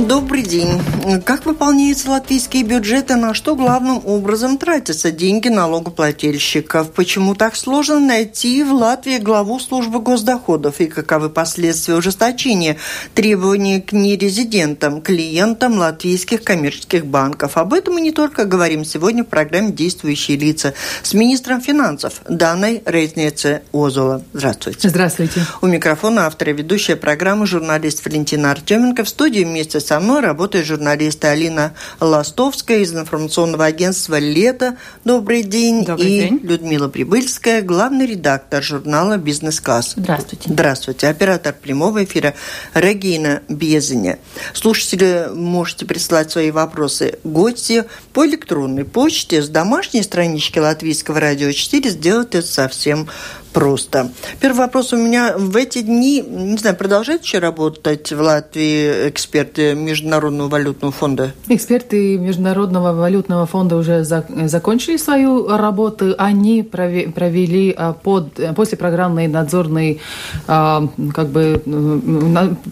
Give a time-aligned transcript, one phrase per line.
[0.00, 0.80] Добрый день.
[1.24, 6.90] Как выполняется латвийский бюджет и на что главным образом тратятся деньги налогоплательщиков?
[6.90, 12.76] Почему так сложно найти в Латвии главу службы госдоходов и каковы последствия ужесточения
[13.14, 17.56] требований к нерезидентам, клиентам латвийских коммерческих банков?
[17.56, 20.74] Об этом мы не только говорим сегодня в программе «Действующие лица»
[21.04, 24.24] с министром финансов Даной Рейзнеце Озола.
[24.32, 24.88] Здравствуйте.
[24.88, 25.46] Здравствуйте.
[25.62, 29.04] У микрофона автор и ведущая программы журналист Валентина Артеменко.
[29.04, 34.76] В студии вместе со мной работает журналист Алина Ластовская из информационного агентства «Лето».
[35.04, 35.84] Добрый день.
[35.84, 36.40] Добрый и день.
[36.42, 39.94] Людмила Прибыльская, главный редактор журнала «Бизнес-класс».
[39.96, 40.48] Здравствуйте.
[40.48, 41.08] Здравствуйте.
[41.08, 42.34] Оператор прямого эфира
[42.72, 44.18] Регина Безеня.
[44.54, 51.90] Слушатели можете присылать свои вопросы гости по электронной почте с домашней странички Латвийского радио 4.
[51.90, 53.08] Сделать это совсем
[53.54, 54.10] просто.
[54.40, 55.34] Первый вопрос у меня.
[55.38, 61.32] В эти дни, не знаю, продолжают еще работать в Латвии эксперты Международного валютного фонда?
[61.48, 66.14] Эксперты Международного валютного фонда уже за, закончили свою работу.
[66.18, 70.00] Они прове, провели а, под, после программной надзорной,
[70.48, 71.62] а, как бы,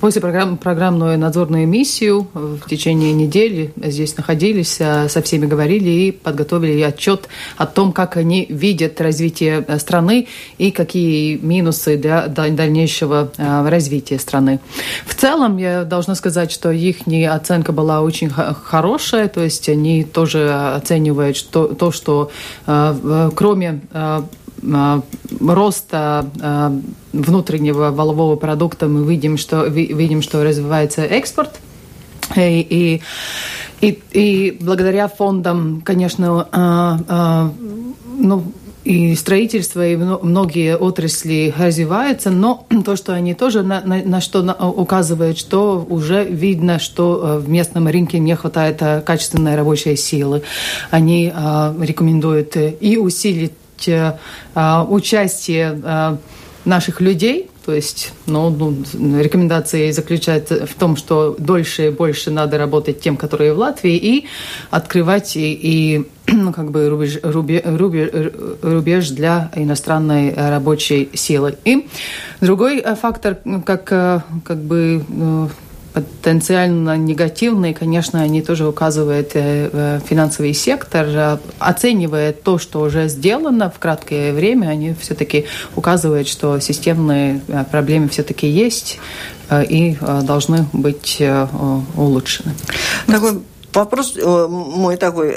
[0.01, 6.11] после программ, программную надзорную миссию в течение недели здесь находились, а, со всеми говорили и
[6.11, 10.27] подготовили отчет о том, как они видят развитие страны
[10.59, 14.61] и какие минусы для дальнейшего э, развития страны.
[15.07, 16.99] В целом, я должна сказать, что их
[17.31, 22.31] оценка была очень хорошая, то есть они тоже оценивают то, что
[22.67, 24.23] э, кроме э,
[25.41, 26.25] роста
[27.13, 31.59] внутреннего валового продукта мы видим, что, видим, что развивается экспорт.
[32.37, 33.01] И,
[33.81, 36.47] и, и благодаря фондам, конечно,
[38.19, 38.45] ну,
[38.85, 44.43] и строительство, и многие отрасли развиваются, но то, что они тоже на, на, на что
[44.43, 50.43] указывают, что уже видно, что э, в местном рынке не хватает э, качественной рабочей силы.
[50.91, 53.53] Они э, рекомендуют и усилить
[53.87, 54.15] э,
[54.89, 56.17] участие э,
[56.65, 62.59] наших людей то есть ну, ну, рекомендации заключаются в том, что дольше и больше надо
[62.59, 64.27] работать тем, которые в Латвии, и
[64.71, 68.11] открывать и, и ну, как бы рубеж, рубеж,
[68.63, 71.57] рубеж для иностранной рабочей силы.
[71.65, 71.87] И
[72.41, 75.03] другой фактор, как, как бы
[75.93, 83.71] потенциально негативные, конечно, они тоже указывают э, финансовый сектор, э, оценивая то, что уже сделано
[83.71, 88.99] в краткое время, они все-таки указывают, что системные э, проблемы все-таки есть
[89.51, 91.23] и должны быть
[91.95, 92.55] улучшены.
[93.07, 93.43] Такой
[93.75, 95.35] вопрос мой такой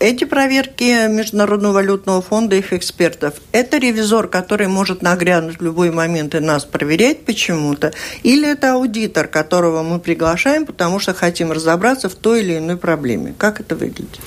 [0.00, 6.34] эти проверки Международного валютного фонда, их экспертов, это ревизор, который может нагрянуть в любой момент
[6.34, 7.92] и нас проверять почему-то,
[8.22, 13.34] или это аудитор, которого мы приглашаем, потому что хотим разобраться в той или иной проблеме.
[13.36, 14.18] Как это выглядит?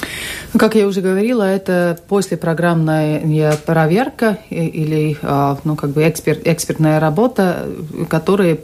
[0.57, 6.99] Как я уже говорила, это после программная проверка или а, ну, как бы эксперт, экспертная
[6.99, 7.67] работа,
[8.09, 8.57] которая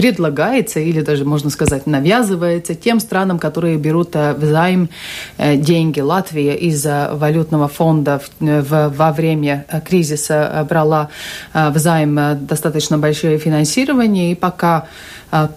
[0.00, 4.88] предлагается или даже, можно сказать, навязывается тем странам, которые берут э, взаим
[5.36, 6.00] э, деньги.
[6.00, 11.10] Латвия из-за валютного фонда в, во время э, кризиса брала
[11.52, 14.86] взаим достаточно большое финансирование, и пока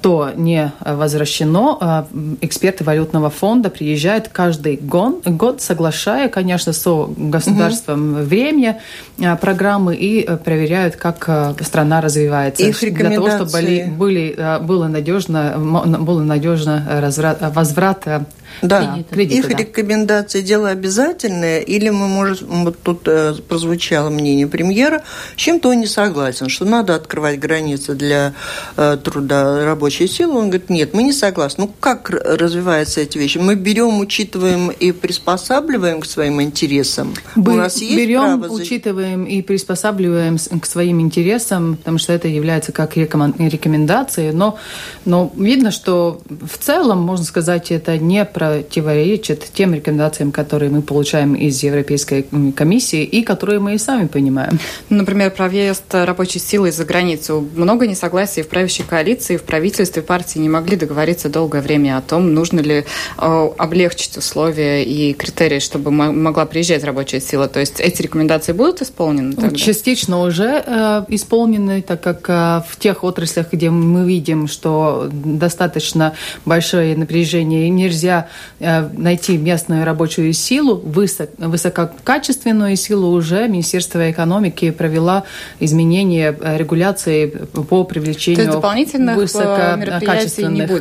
[0.02, 1.78] то не возвращено.
[1.82, 2.08] А,
[2.42, 8.24] эксперты валютного фонда приезжают каждый год, соглашая, конечно, со государством угу.
[8.24, 8.80] время
[9.20, 12.64] а, программы и проверяют, как страна развивается.
[12.64, 18.06] Их Для того, чтобы были, были, было надежно, было надежно разврат, возврат
[18.62, 19.58] да, кредита, их да.
[19.58, 25.04] рекомендации дело обязательное, или мы можем, вот тут э, прозвучало мнение премьера,
[25.36, 28.34] с чем-то он не согласен, что надо открывать границы для
[28.78, 30.38] э, труда рабочей силы.
[30.38, 31.66] Он говорит, нет, мы не согласны.
[31.66, 33.38] Ну, как развиваются эти вещи?
[33.38, 37.14] Мы берем, учитываем и приспосабливаем к своим интересам.
[37.36, 38.54] Мы У нас есть берем, право...
[38.54, 44.58] учитываем и приспосабливаем к своим интересам, потому что это является как рекомендацией, но,
[45.06, 50.82] но видно, что в целом, можно сказать, это не про противоречит тем рекомендациям, которые мы
[50.82, 52.26] получаем из Европейской
[52.56, 54.60] комиссии и которые мы и сами понимаем.
[54.90, 57.48] Например, про въезд рабочей силы из-за границу.
[57.56, 62.34] Много несогласий в правящей коалиции, в правительстве партии не могли договориться долгое время о том,
[62.34, 62.86] нужно ли
[63.18, 67.48] э, облегчить условия и критерии, чтобы могла приезжать рабочая сила.
[67.48, 69.34] То есть эти рекомендации будут исполнены?
[69.34, 69.56] Тогда?
[69.56, 76.14] Частично уже э, исполнены, так как э, в тех отраслях, где мы видим, что достаточно
[76.46, 78.28] большое напряжение, и нельзя
[78.60, 85.24] найти местную рабочую силу, высок, высококачественную силу, уже Министерство экономики провела
[85.60, 90.72] изменения э, регуляции по привлечению дополнительных э, высококачественных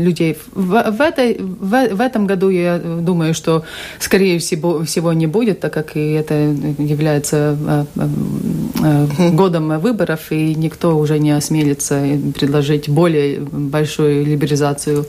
[0.00, 0.38] людей.
[0.52, 3.64] В, в, этой, в, в этом году я думаю, что
[3.98, 7.86] скорее всего, всего не будет, так как и это является
[9.32, 12.00] годом выборов, и никто уже не осмелится
[12.34, 15.06] предложить более большую либерализацию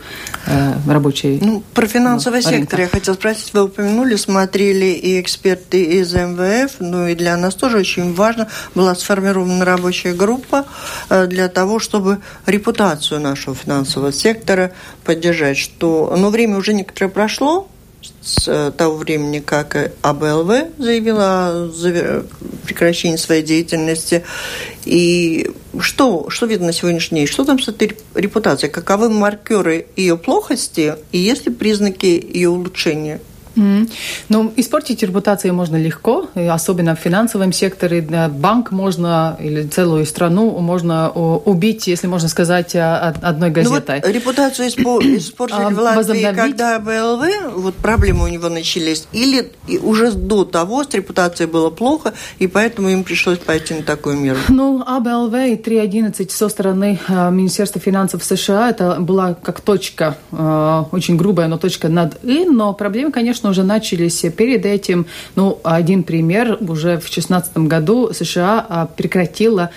[0.94, 1.40] рабочей.
[1.42, 2.50] Ну, про финансовый рынка.
[2.50, 3.54] сектор я хотела спросить.
[3.54, 8.96] Вы упомянули, смотрели и эксперты из МВФ, ну и для нас тоже очень важно, была
[8.96, 10.66] сформирована рабочая группа
[11.10, 14.72] э, для того, чтобы репутацию нашего финансового сектора
[15.04, 17.68] поддержать, что, но время уже некоторое прошло,
[18.22, 22.26] с э, того времени, как АБЛВ заявила о
[22.66, 24.24] прекращении своей деятельности.
[24.86, 27.28] И что, что видно на сегодняшний день?
[27.28, 28.72] Что там с этой репутацией?
[28.72, 33.20] Каковы маркеры ее плохости и есть ли признаки ее улучшения?
[33.56, 33.90] Mm.
[34.30, 38.02] Ну, испортить репутацию можно легко, особенно в финансовом секторе.
[38.30, 44.02] Банк можно или целую страну можно убить, если можно сказать, одной газетой.
[44.02, 50.12] Ну, вот репутацию испортили в Латвии, когда БЛВ, вот проблемы у него начались, или уже
[50.12, 54.40] до того с репутацией было плохо, и поэтому им пришлось пойти на такую меру?
[54.50, 61.48] Ну, АБЛВ и 3.11 со стороны Министерства финансов США, это была как точка, очень грубая,
[61.48, 65.06] но точка над «и», но проблемы, конечно, конечно, уже начались перед этим.
[65.36, 66.58] Ну, один пример.
[66.62, 69.70] Уже в 2016 году США а, прекратила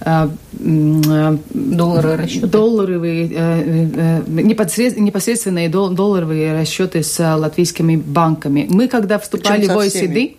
[0.00, 2.46] а, долларовые расчеты.
[2.46, 8.66] Долларовые, э, э, непосредственные долларовые расчеты с латвийскими банками.
[8.70, 10.36] Мы, когда вступали в OECD,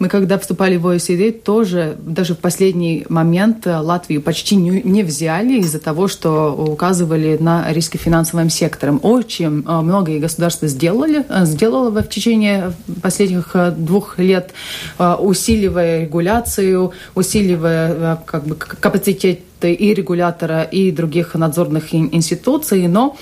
[0.00, 5.02] мы, когда вступали в ОСД, тоже даже в последний момент э, Латвию почти не, не
[5.02, 8.98] взяли из-за того, что указывали на риски финансовым сектором.
[9.02, 14.52] Очень э, многое государство сделали, э, сделало в течение последних двух лет,
[14.98, 23.16] усиливая регуляцию, усиливая как бы, капацитет и регулятора, и других надзорных институций, но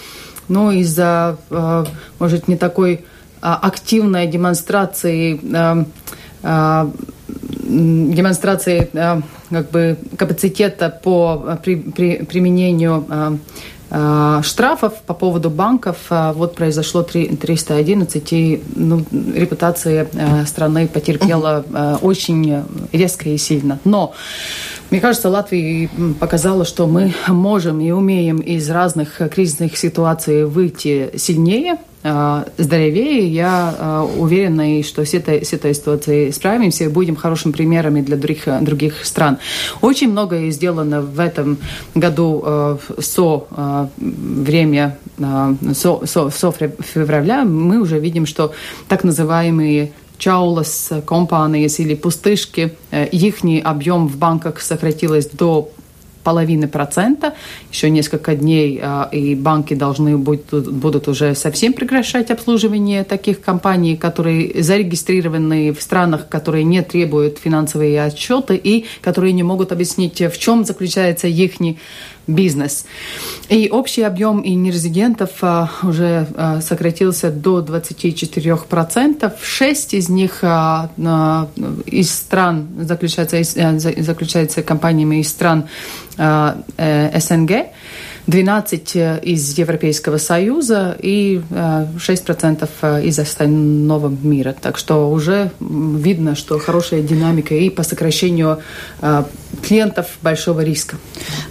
[0.47, 1.37] но из-за,
[2.19, 3.05] может, не такой
[3.41, 5.85] активной демонстрации а,
[7.69, 9.21] демонстрации а,
[9.51, 13.39] как бы капацитета по а, при, при, применению
[14.43, 15.97] штрафов по поводу банков.
[16.11, 19.03] Вот произошло 311, и ну,
[19.35, 20.07] репутация
[20.45, 21.65] страны потерпела
[22.03, 23.79] очень резко и сильно.
[23.85, 24.13] Но
[24.91, 25.89] мне кажется, Латвия
[26.21, 31.79] показала, что мы можем и умеем из разных кризисных ситуаций выйти сильнее,
[32.57, 33.29] здоровее.
[33.29, 38.17] Я э, уверена, что с этой, с этой ситуацией справимся и будем хорошими примерами для
[38.17, 39.39] других, других стран.
[39.81, 41.59] Очень многое сделано в этом
[41.95, 44.99] году э, со время
[45.75, 47.45] со, со, со февраля.
[47.45, 48.53] Мы уже видим, что
[48.89, 55.71] так называемые чаулас компании или пустышки, их объем в банках сократилось до
[56.25, 57.35] половины процента.
[57.73, 63.97] Еще несколько дней, а, и банки должны будут, будут уже совсем прекращать обслуживание таких компаний,
[63.97, 70.39] которые зарегистрированы в странах, которые не требуют финансовые отчеты и которые не могут объяснить, в
[70.39, 71.61] чем заключается их
[72.29, 72.85] бизнес.
[73.49, 74.55] И общий объем и
[75.41, 79.33] а, уже а, сократился до 24%.
[79.43, 80.91] Шесть из них а,
[81.87, 83.43] из стран заключаются,
[83.79, 85.65] заключаются компаниями из стран
[86.19, 87.53] э, СНГ.
[88.29, 94.55] 12 э, из Европейского Союза и 6% э, из остального мира.
[94.61, 98.59] Так что уже видно, что хорошая динамика и по сокращению
[99.01, 99.25] э,
[99.63, 100.97] клиентов большого риска.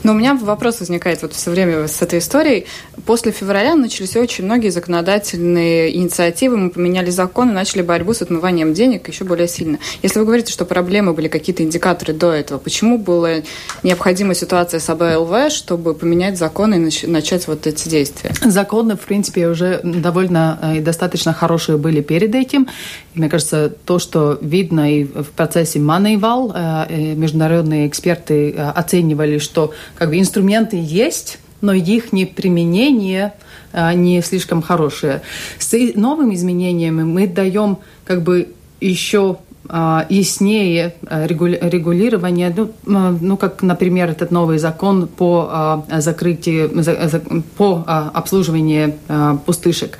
[0.04, 2.66] Но у меня вопрос возникает вот все время с этой историей.
[3.06, 9.08] После февраля начались очень многие законодательные инициативы, мы поменяли законы, начали борьбу с отмыванием денег
[9.08, 9.80] еще более сильно.
[10.04, 13.36] Если вы говорите, что проблемы были какие-то индикаторы до этого, почему была
[13.84, 18.32] необходима ситуация с АБЛВ, чтобы поменять закон законы и начать вот эти действия?
[18.44, 22.68] Законы, в принципе, уже довольно э, и достаточно хорошие были перед этим.
[23.14, 26.52] И, мне кажется, то, что видно и в процессе Moneyval,
[26.90, 27.14] э,
[27.88, 33.34] эксперты э, оценивали, что как бы инструменты есть, но их не применение
[33.74, 35.22] не слишком хорошие.
[35.60, 39.38] С новыми изменениями мы даем как бы еще
[39.70, 42.72] а, яснее а, регулирование, ну,
[43.20, 46.72] ну, как, например, этот новый закон по а, закрытию,
[47.58, 48.96] по обслуживанию
[49.46, 49.98] пустышек.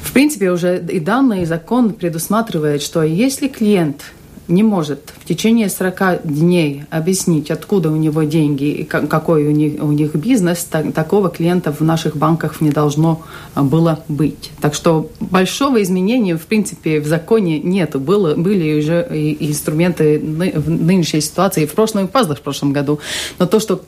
[0.00, 4.12] В принципе, уже и данный закон предусматривает, что если клиент
[4.48, 9.82] не может в течение 40 дней объяснить, откуда у него деньги и какой у них,
[9.82, 13.22] у них бизнес, так, такого клиента в наших банках не должно
[13.54, 14.50] а, было быть.
[14.60, 17.96] Так что большого изменения, в принципе, в законе нет.
[17.96, 23.00] Было, были уже и инструменты в нынешней ситуации, и в прошлом, и в прошлом году.
[23.38, 23.82] Но то, что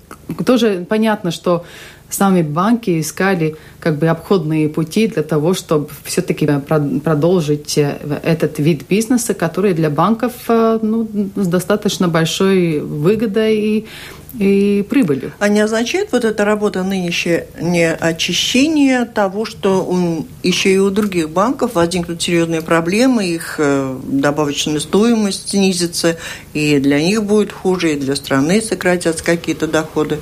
[0.45, 1.65] тоже понятно, что
[2.11, 6.47] сами банки искали как бы обходные пути для того, чтобы все-таки
[7.05, 13.87] продолжить э, этот вид бизнеса, который для банков э, ну, с достаточно большой выгодой и
[14.39, 15.33] и прибылью.
[15.39, 21.31] А не означает вот эта работа нынешняя не очищение того, что еще и у других
[21.31, 26.17] банков возникнут серьезные проблемы, их э, добавочная стоимость снизится,
[26.53, 30.19] и для них будет хуже, и для страны сократятся какие-то доходы?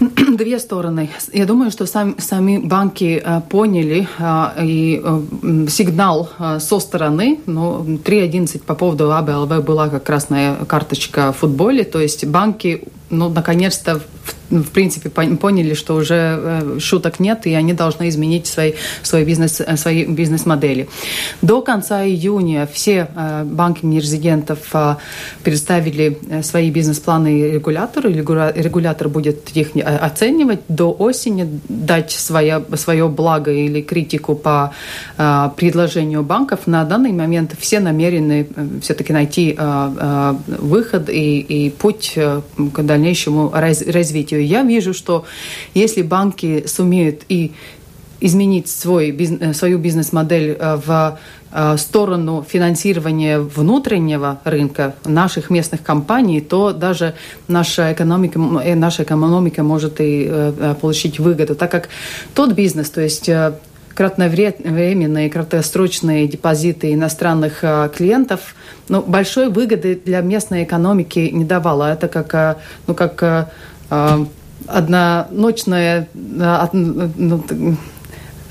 [0.36, 1.10] Две стороны.
[1.32, 7.40] Я думаю, что сами, сами банки э, поняли э, и э, сигнал э, со стороны,
[7.46, 13.28] ну, 3.11 по поводу АБЛВ была как красная карточка в футболе, то есть банки ну,
[13.28, 18.72] наконец-то в принципе, поняли, что уже э, шуток нет, и они должны изменить свои,
[19.02, 20.88] свой бизнес, э, свои бизнес-модели.
[21.42, 24.72] До конца июня все э, банки нерезидентов
[25.42, 30.60] представили свои бизнес-планы регулятору, регулятор будет их оценивать.
[30.68, 34.72] До осени дать свое, свое благо или критику по
[35.56, 36.66] предложению банков.
[36.66, 38.46] На данный момент все намерены
[38.82, 39.56] все-таки найти
[40.46, 45.24] выход и, и путь к дальнейшему развитию я вижу, что
[45.74, 47.52] если банки сумеют и
[48.24, 51.18] изменить свой, э, свою бизнес-модель э, в
[51.52, 57.14] э, сторону финансирования внутреннего рынка наших местных компаний, то даже
[57.48, 61.88] наша экономика, наша экономика может и получить выгоду, так как
[62.34, 63.30] тот бизнес, то есть
[63.94, 67.60] кратковременные, краткосрочные депозиты иностранных
[67.96, 68.54] клиентов,
[68.88, 71.92] ну, большой выгоды для местной экономики не давало.
[71.92, 73.52] Это как, ну, как
[74.66, 77.44] одноночное ну,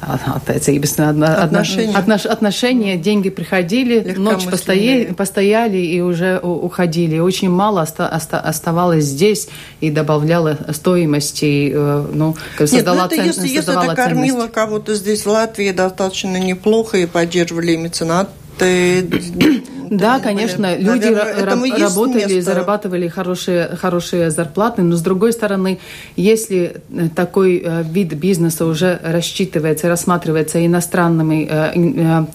[0.07, 1.95] attiecības, отношения.
[1.95, 7.19] Отнош, отношения, деньги приходили, ночь постояли, постояли и уже уходили.
[7.19, 9.49] Очень мало оста, оста, оставалось здесь
[9.81, 15.25] и добавляло стоимости, э, ну, создала Нет, ну это если, если это кормило кого-то здесь
[15.25, 18.29] в Латвии достаточно неплохо и поддерживали меценат,
[19.89, 25.79] да, конечно, люди работали, зарабатывали хорошие, хорошие зарплаты, но с другой стороны,
[26.15, 32.25] если э, такой э, вид бизнеса уже рассчитывается, рассматривается иностранными Э,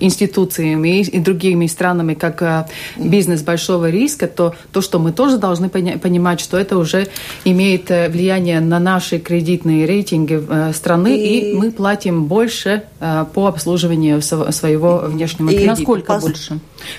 [0.00, 5.68] институциями и другими странами как э, бизнес большого риска, то то, что мы тоже должны
[5.68, 7.08] понимать, что это уже
[7.44, 14.22] имеет э, влияние на наши кредитные рейтинги страны, и, и мы платим больше по обслуживанию
[14.22, 15.70] своего внешнего и кредита.
[15.70, 16.22] Насколько Пос...
[16.22, 16.58] больше?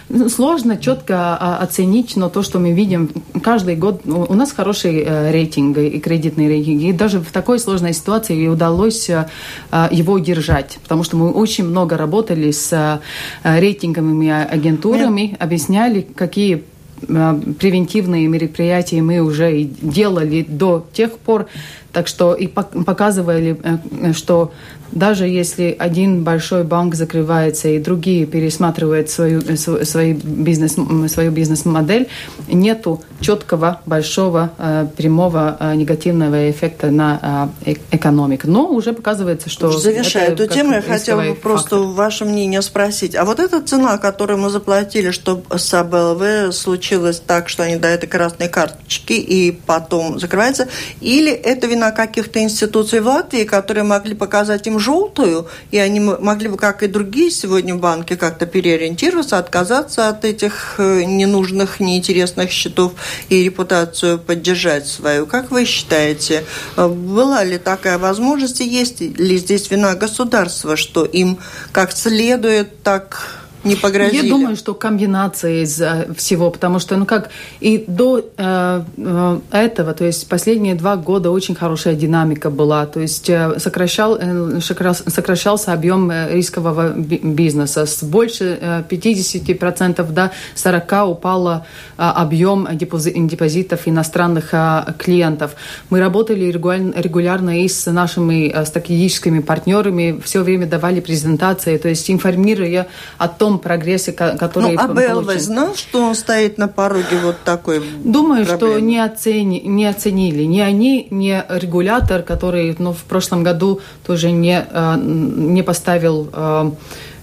[0.09, 3.09] Ну, сложно четко а, оценить, но то, что мы видим
[3.41, 8.47] каждый год, у нас хороший рейтинг и кредитный рейтинг, и даже в такой сложной ситуации
[8.47, 13.01] удалось его удержать, потому что мы очень много работали работали с
[13.43, 15.37] э, рейтинговыми агентурами, yeah.
[15.37, 16.63] объясняли, какие
[17.07, 21.47] э, превентивные мероприятия мы уже делали до тех пор,
[21.91, 24.51] так что и показывали, э, что
[24.97, 30.75] даже если один большой банк закрывается и другие пересматривают свою, свою, бизнес,
[31.11, 32.07] свою бизнес-модель,
[32.47, 38.47] нету четкого, большого, э, прямого э, негативного эффекта на э, экономику.
[38.47, 39.71] Но уже показывается, что...
[39.71, 43.15] Завершая эту тему, я хотела бы просто ваше мнение спросить.
[43.15, 48.07] А вот эта цена, которую мы заплатили, чтобы с АБЛВ случилось так, что они дают
[48.07, 50.67] красные карточки и потом закрывается,
[51.01, 56.47] или это вина каких-то институций в Латвии, которые могли показать им желтую, и они могли
[56.47, 62.93] бы, как и другие сегодня банки, как-то переориентироваться, отказаться от этих э, ненужных, неинтересных счетов
[63.27, 65.25] и репутацию поддержать свою.
[65.25, 66.45] Как вы считаете,
[66.77, 71.37] э, была ли такая возможность, и есть ли здесь вина государства, что им
[71.73, 74.25] как следует так не погрозили?
[74.25, 75.81] Я думаю, что комбинация из
[76.15, 81.31] всего, потому что, ну как, и до э, э, этого, то есть последние два года
[81.31, 87.85] очень хорошая динамика была, то есть э, сокращал, э, сокращался объем э, рискового бизнеса.
[87.85, 91.65] С больше 50% до 40% упало
[91.97, 94.53] объем депозитов иностранных
[94.97, 95.51] клиентов.
[95.89, 102.87] Мы работали регулярно и с нашими стратегическими партнерами, все время давали презентации, то есть информируя
[103.17, 108.45] о том прогрессе, который ну, а знал, что он стоит на пороге вот такой Думаю,
[108.45, 108.73] проблемы?
[108.73, 110.43] что не, оцени, не оценили.
[110.43, 116.71] Ни они, ни регулятор, который ну, в прошлом году тоже не, э, не поставил э,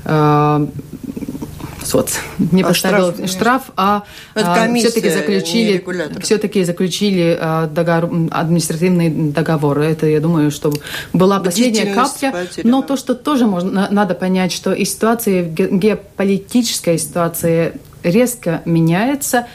[0.04, 0.66] э,
[1.85, 4.03] соц, не а поставил штраф, штраф а,
[4.35, 5.85] а все-таки заключили,
[6.21, 7.38] все-таки заключили
[7.73, 9.79] договор, административный договор.
[9.81, 10.73] Это, я думаю, что
[11.12, 12.33] была последняя капля.
[12.33, 12.71] Потеряна.
[12.71, 19.47] Но то, что тоже можно, надо понять, что и ситуация, геополитическая ситуация резко меняется,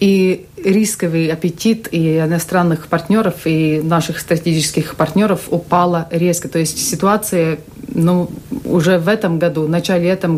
[0.00, 6.48] и рисковый аппетит и иностранных партнеров, и наших стратегических партнеров упала резко.
[6.48, 7.60] То есть ситуация
[7.94, 8.30] ну,
[8.64, 10.36] уже в этом году, в начале этом,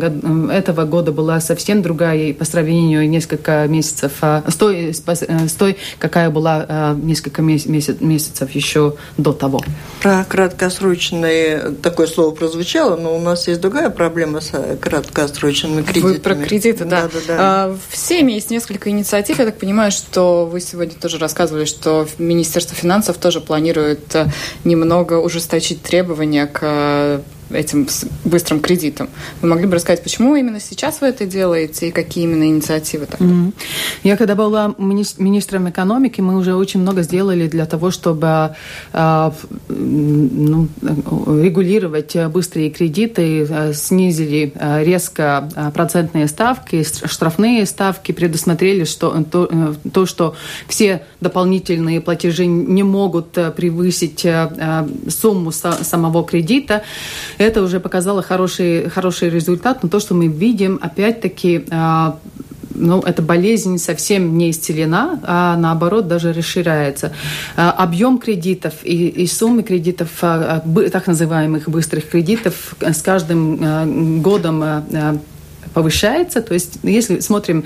[0.49, 6.29] этого года была совсем другая по сравнению несколько месяцев а, с той, с той какая
[6.29, 9.61] была а, несколько месяц, месяцев еще до того.
[10.01, 16.13] Про краткосрочные такое слово прозвучало, но у нас есть другая проблема с краткосрочными кредитами.
[16.13, 17.03] Вы про кредиты, да.
[17.03, 17.35] да, да, да.
[17.39, 19.39] А, в СЕМе есть несколько инициатив.
[19.39, 24.27] Я так понимаю, что вы сегодня тоже рассказывали, что Министерство финансов тоже планирует э,
[24.63, 27.21] немного ужесточить требования к
[27.51, 27.87] этим
[28.23, 29.09] быстрым кредитом.
[29.41, 33.25] Вы могли бы рассказать, почему именно сейчас вы это делаете и какие именно инициативы тогда?
[33.25, 33.53] Mm-hmm.
[34.03, 38.55] Я когда была министром экономики, мы уже очень много сделали для того, чтобы
[38.93, 39.31] э,
[39.69, 49.75] ну, регулировать быстрые кредиты, э, снизили э, резко процентные ставки, штрафные ставки, предусмотрели что, то,
[49.93, 50.35] то, что
[50.67, 54.25] все дополнительные платежи не могут превысить
[55.09, 56.83] сумму самого кредита.
[57.37, 62.17] Это уже показало хороший, хороший результат, но то, что мы видим, опять-таки, а,
[62.73, 67.11] ну, эта болезнь совсем не исцелена, а наоборот даже расширяется.
[67.55, 74.63] А, объем кредитов и, и суммы кредитов, а, так называемых быстрых кредитов, с каждым годом
[75.73, 76.41] повышается.
[76.41, 77.65] То есть, если смотрим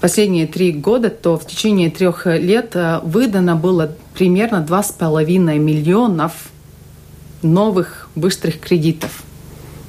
[0.00, 6.32] последние три года, то в течение трех лет выдано было примерно 2,5 миллионов
[7.42, 9.22] новых быстрых кредитов.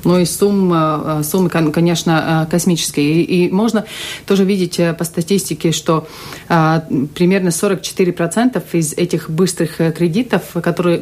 [0.05, 3.24] Ну и суммы, суммы конечно, космические.
[3.24, 3.86] И, можно
[4.27, 6.08] тоже видеть э, по статистике, что
[6.48, 6.85] а,
[7.16, 11.00] примерно 44% из этих быстрых э, кредитов, которые,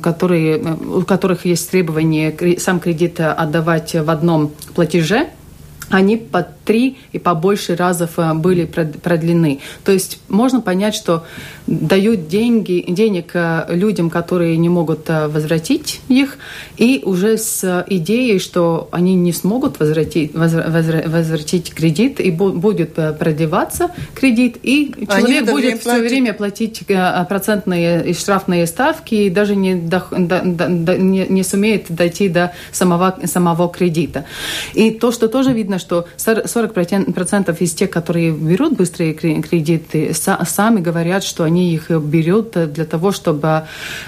[0.00, 5.28] которые, э, у которых есть требование сам кредит отдавать в одном платеже,
[5.90, 9.60] они по три и по больше разов э, были продлены.
[9.84, 11.24] То есть можно понять, что
[11.66, 16.38] дают деньги, денег э, людям, которые не могут э, возвратить их,
[16.76, 24.58] и уже с идеей, что они не смогут возвратить, возвратить кредит, и будет продлеваться кредит,
[24.62, 26.82] и человек будет все время платить
[27.28, 32.52] процентные и штрафные ставки, и даже не, до, до, до, не, не сумеет дойти до
[32.72, 34.24] самого, самого кредита.
[34.74, 36.53] И то, что тоже видно, что 40%
[37.62, 43.64] из тех, которые берут быстрые кредиты, сами говорят, что они их берут для того, чтобы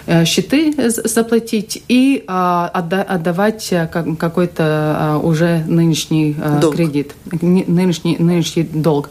[0.06, 6.76] э, счеты заплатить и а, отдавать э, какой-то уже нынешний э, долг.
[6.76, 9.10] кредит, нынешний, нынешний долг.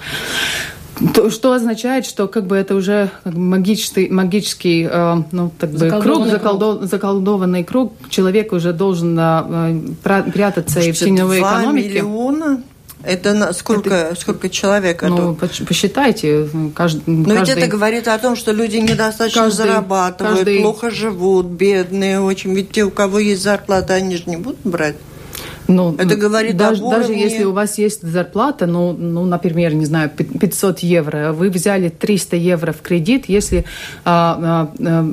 [1.13, 6.27] То, что означает, что как бы это уже магический, магический э, ну, так бы, круг,
[6.27, 7.93] заколдо, заколдованный круг.
[8.09, 11.89] Человек уже должен э, прятаться Может, и в теневой экономике.
[11.89, 12.63] миллиона
[13.05, 15.01] это на, сколько, это, сколько человек?
[15.03, 15.65] Ну, это?
[15.65, 16.49] посчитайте.
[16.73, 20.61] Каждый, Но каждый, ведь это говорит о том, что люди недостаточно каждый, зарабатывают, каждый...
[20.61, 22.53] плохо живут, бедные очень.
[22.53, 24.95] Ведь те, у кого есть зарплата, они же не будут брать.
[25.67, 27.07] Ну, это говорит даже, об уровне...
[27.07, 31.89] даже если у вас есть зарплата, ну, ну, например, не знаю, 500 евро, вы взяли
[31.89, 33.65] 300 евро в кредит, если
[34.03, 35.09] а, а,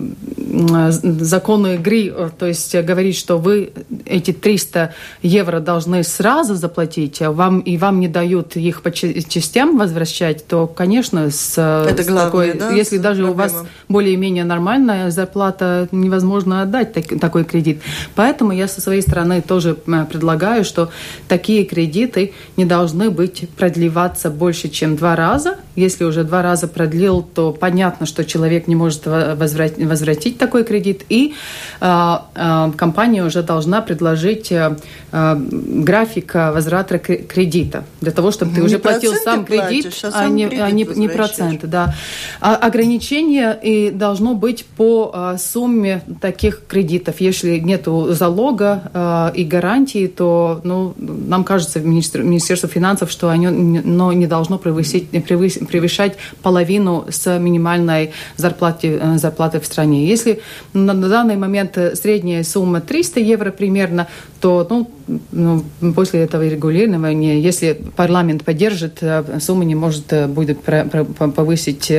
[0.73, 3.73] а, законы игры, то есть говорит, что вы
[4.05, 9.79] эти 300 евро должны сразу заплатить, а вам, и вам не дают их по частям
[9.79, 13.33] возвращать, то, конечно, с, это с главное, такой, да, если даже проблема.
[13.33, 17.81] у вас более-менее нормальная зарплата, невозможно отдать так, такой кредит.
[18.15, 20.91] Поэтому я со своей стороны тоже предлагаю предлагаю, что
[21.29, 25.57] такие кредиты не должны быть продлеваться больше, чем два раза.
[25.77, 31.05] Если уже два раза продлил, то понятно, что человек не может возвратить, возвратить такой кредит,
[31.09, 31.35] и
[31.81, 34.77] э, э, компания уже должна предложить э,
[35.13, 40.29] график возврата кредита для того, чтобы ты не уже платил сам кредит, платишь, а, а,
[40.29, 41.67] не, а не, не проценты.
[41.67, 41.95] Да.
[42.41, 47.21] А, ограничение и должно быть по а, сумме таких кредитов.
[47.21, 50.32] Если нет залога а, и гарантии, то
[50.65, 57.39] ну, нам кажется, министр, Министерство финансов, что оно но не должно превысить, превышать половину с
[57.39, 60.07] минимальной зарплаты, э, зарплаты в стране.
[60.07, 60.41] Если
[60.73, 64.07] на, на данный момент средняя сумма 300 евро примерно,
[64.41, 64.91] то ну,
[65.33, 65.65] ну,
[65.95, 71.93] после этого регулирования, если парламент поддержит, э, сумма не может э, будет повысить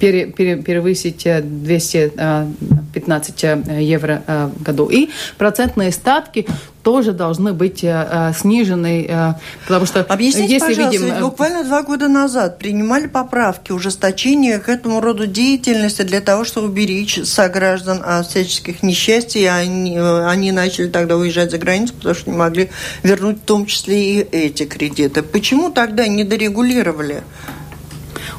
[0.00, 3.44] пере, пере, перевысить 215
[3.78, 4.86] евро в году.
[4.86, 6.48] И процентные ставки
[6.82, 9.34] тоже должны быть э, снижены, э,
[9.64, 11.14] потому что Объясните, если пожалуйста, видим...
[11.14, 16.68] Ведь буквально два года назад принимали поправки, ужесточения к этому роду деятельности для того, чтобы
[16.68, 22.36] уберечь сограждан от всяческих несчастий, они, они начали тогда уезжать за границу, потому что не
[22.36, 22.70] могли
[23.02, 25.22] вернуть в том числе и эти кредиты.
[25.22, 27.22] Почему тогда не дорегулировали?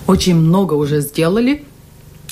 [0.07, 1.63] Очень много уже сделали,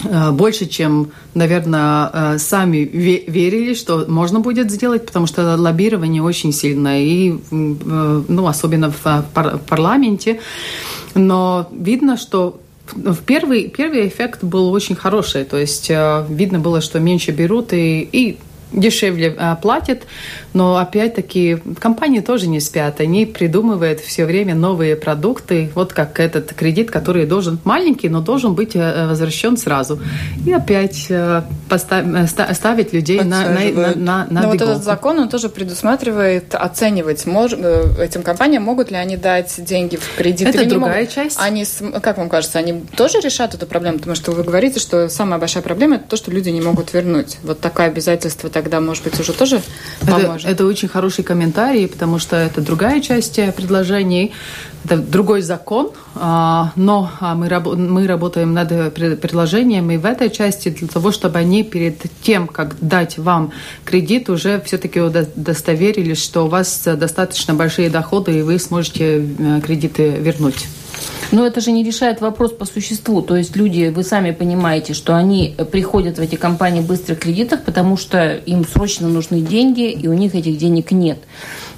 [0.03, 6.53] Э, больше, чем, наверное, э, сами верили, что можно будет сделать, потому что лоббирование очень
[6.53, 9.25] сильное, и, э, ну, особенно в
[9.67, 10.39] парламенте.
[11.15, 12.61] Но видно, что
[12.93, 15.91] в первый, первый эффект был очень хороший, то есть
[16.29, 18.37] видно было, что меньше берут и, и
[18.71, 20.03] дешевле платят,
[20.53, 22.99] но опять-таки компании тоже не спят.
[22.99, 25.71] Они придумывают все время новые продукты.
[25.75, 29.99] Вот как этот кредит, который должен маленький, но должен быть э, возвращен сразу.
[30.45, 35.29] И опять э, поставить, ставить людей на, на, на, на Но вот этот закон, он
[35.29, 40.47] тоже предусматривает оценивать, мож, э, этим компаниям могут ли они дать деньги в кредит.
[40.47, 41.37] Это другая могут, часть.
[41.39, 41.65] Они,
[42.01, 43.99] как вам кажется, они тоже решат эту проблему?
[43.99, 47.37] Потому что вы говорите, что самая большая проблема это то, что люди не могут вернуть.
[47.43, 49.61] Вот такое обязательство тогда, может быть, уже тоже
[50.01, 50.38] поможет?
[50.38, 54.33] Это, это очень хороший комментарий, потому что это другая часть предложений,
[54.85, 60.69] это другой закон, а, но а, мы, мы работаем над предложением и в этой части
[60.69, 63.51] для того, чтобы они перед тем, как дать вам
[63.85, 70.09] кредит, уже все-таки удостоверились, что у вас достаточно большие доходы и вы сможете э, кредиты
[70.11, 70.67] вернуть.
[71.31, 73.21] Но это же не решает вопрос по существу.
[73.21, 77.97] То есть люди, вы сами понимаете, что они приходят в эти компании быстрых кредитов, потому
[77.97, 81.19] что им срочно нужны деньги, и у них этих денег нет.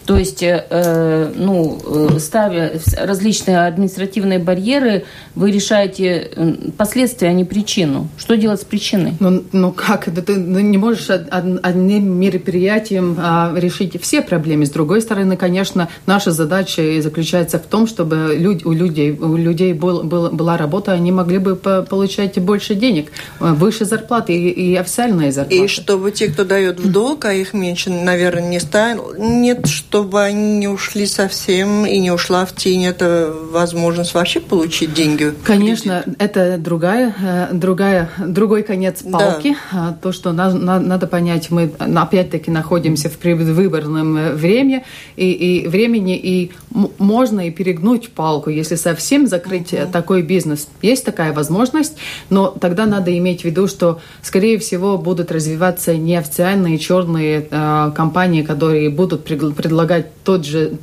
[0.06, 6.32] То есть, э, э, ну, э, ставя различные административные барьеры, вы решаете
[6.78, 8.10] последствия, а не причину.
[8.18, 9.14] Что делать с причиной?
[9.20, 10.06] Ну, ну как?
[10.06, 14.66] Ты не можешь одним мероприятием а, решить все проблемы.
[14.66, 19.74] С другой стороны, конечно, наша задача заключается в том, чтобы люди, у людей, у людей
[19.74, 25.32] был, был, была работа, они могли бы получать больше денег, выше зарплаты и, и официальные
[25.32, 25.64] зарплаты.
[25.64, 30.22] И чтобы те, кто дает в долг, а их меньше, наверное, не стало, нет, чтобы
[30.22, 35.34] они не ушли совсем и не ушла в тень, это возможность вообще получить деньги?
[35.44, 39.58] Конечно, это другая, э, другая, другой конец палки.
[39.74, 39.98] Да.
[40.02, 44.86] То, что на, на, надо понять, мы опять-таки находимся в предвыборном э, время,
[45.18, 46.54] и, и времени, и
[46.98, 49.92] можно и перегнуть палку, если совсем закрыть угу.
[49.92, 50.70] такой бизнес.
[50.82, 51.98] Есть такая возможность,
[52.30, 58.42] но тогда надо иметь в виду, что, скорее всего, будут развиваться неофициальные черные э, компании,
[58.42, 60.74] которые будут предлагать предлагать тот же,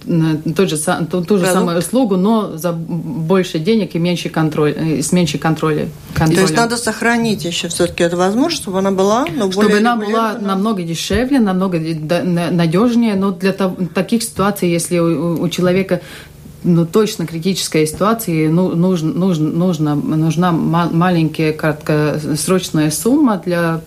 [0.56, 0.76] тот же,
[1.10, 5.38] ту, ту же самую услугу, но за больше денег и меньше контроль, э, с меньшей
[5.38, 5.88] контроля.
[6.16, 10.38] То есть надо сохранить еще все-таки эту возможность, чтобы она была, но Чтобы она была
[10.38, 16.00] намного дешевле, намного надежнее, но для таких ситуаций, если у, у человека
[16.64, 23.80] ну, точно критическая ситуация, ну, нужно, нужно, нужно, нужна маленькая краткосрочная сумма для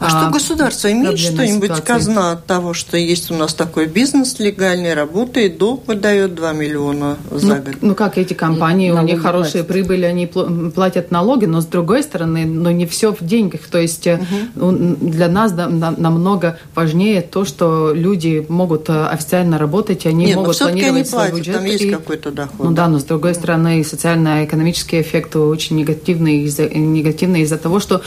[0.00, 4.38] а, а что государство имеет что-нибудь казна от того, что есть у нас такой бизнес
[4.38, 7.74] легальный, работает, долг выдает 2 миллиона за ну, год?
[7.80, 9.68] Ну как эти компании, у них хорошие платят.
[9.68, 13.62] прибыли, они платят налоги, но с другой стороны, но не все в деньгах.
[13.70, 14.70] То есть угу.
[15.00, 20.94] для нас намного важнее то, что люди могут э, официально работать, они Нет, могут планировать
[20.96, 21.54] они свой бюджет.
[21.54, 22.66] Там есть и, какой-то доход.
[22.66, 28.02] Ну да, но с другой стороны, социально-экономический эффект очень негативный из-за негативный из-за того, что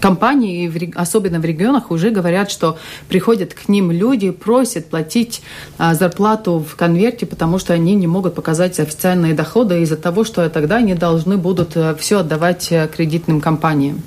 [0.00, 2.76] компании, особенно особенно в регионах, уже говорят, что
[3.08, 5.42] приходят к ним люди, просят платить
[5.78, 10.48] а, зарплату в конверте, потому что они не могут показать официальные доходы из-за того, что
[10.50, 14.02] тогда они должны будут э, все отдавать э, кредитным компаниям.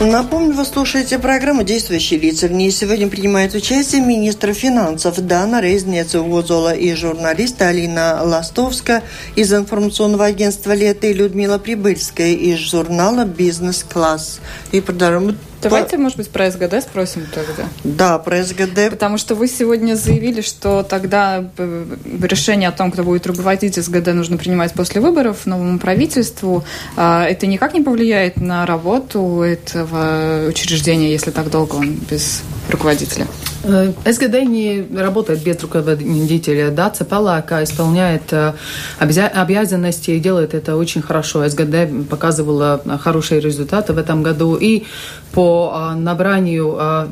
[0.00, 2.48] Напомню, вы слушаете программу «Действующие лица».
[2.48, 9.02] В ней сегодня принимает участие министр финансов Дана Резнецова-Возола и журналист Алина Ластовска
[9.36, 14.40] из информационного агентства «Лето» и Людмила Прибыльская из журнала «Бизнес-класс».
[14.72, 17.68] И продолжаем Давайте, может быть, про СГД спросим тогда.
[17.84, 18.90] Да, про СГД.
[18.90, 21.84] Потому что вы сегодня заявили, что тогда э,
[22.22, 26.64] решение о том, кто будет руководить СГД, нужно принимать после выборов новому правительству.
[26.96, 33.26] А это никак не повлияет на работу этого учреждения, если так долго он без руководителя?
[33.64, 36.70] Э, СГД не работает без руководителя.
[36.70, 38.52] Да, Цепалака исполняет э,
[38.98, 41.48] обязанности и делает это очень хорошо.
[41.48, 44.56] СГД показывала хорошие результаты в этом году.
[44.56, 44.84] И
[45.32, 47.08] по а, набранию а,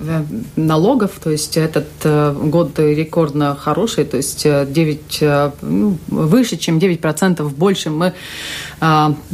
[0.56, 6.78] налогов, то есть этот э, год рекордно хороший, то есть 9, э, ну, выше, чем
[6.78, 8.12] 9% больше мы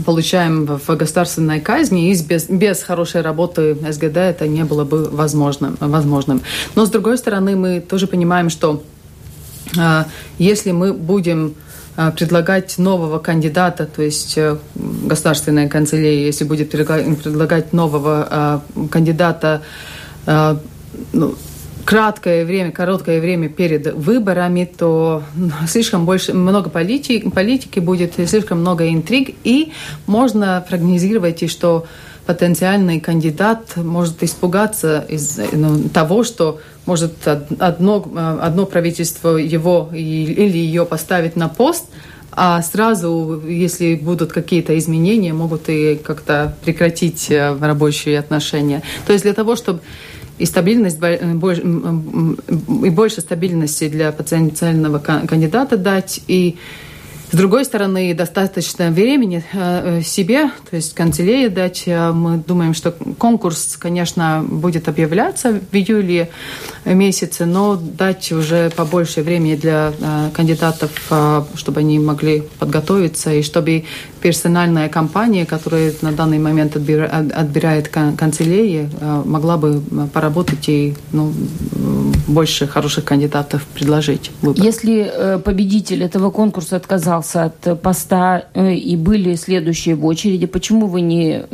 [0.05, 5.77] получаем в государственной казни, и без, без хорошей работы СГД это не было бы возможным.
[5.81, 6.43] возможным.
[6.75, 8.83] Но, с другой стороны, мы тоже понимаем, что
[10.39, 11.68] если мы будем Э,
[12.17, 19.63] предлагать нового кандидата, то есть э, государственная канцелярия, если будет предлагать нового э, кандидата
[21.13, 21.35] ну,
[21.89, 25.23] краткое время, короткое время перед выборами, то
[25.67, 29.73] слишком больше, много политики, политики будет, слишком много интриг, и
[30.07, 31.87] можно прогнозировать, что
[32.29, 38.07] потенциальный кандидат может испугаться из ну, того, что может одно,
[38.43, 41.87] одно правительство его или ее поставить на пост,
[42.33, 48.83] а сразу, если будут какие-то изменения, могут и как-то прекратить э, рабочие отношения.
[49.07, 49.81] То есть для того, чтобы
[50.37, 56.59] и стабильность, и больше стабильности для потенциального кандидата дать, и
[57.31, 61.83] с другой стороны, достаточно времени э, себе, то есть канцелярии дать.
[61.85, 66.31] Э, мы думаем, что конкурс, конечно, будет объявляться в июле
[66.87, 70.91] месяце, но дать уже побольше времени для э, кандидатов,
[71.55, 73.85] чтобы они могли подготовиться, и чтобы
[74.23, 78.89] персональная компания, которая на данный момент отбирает канцелярии,
[79.25, 81.33] могла бы поработать и ну,
[82.27, 84.31] больше хороших кандидатов предложить.
[84.43, 84.65] Выбор.
[84.65, 90.87] Если победитель этого конкурса отказал отказался от поста э, и были следующие в очереди, почему
[90.87, 91.45] вы не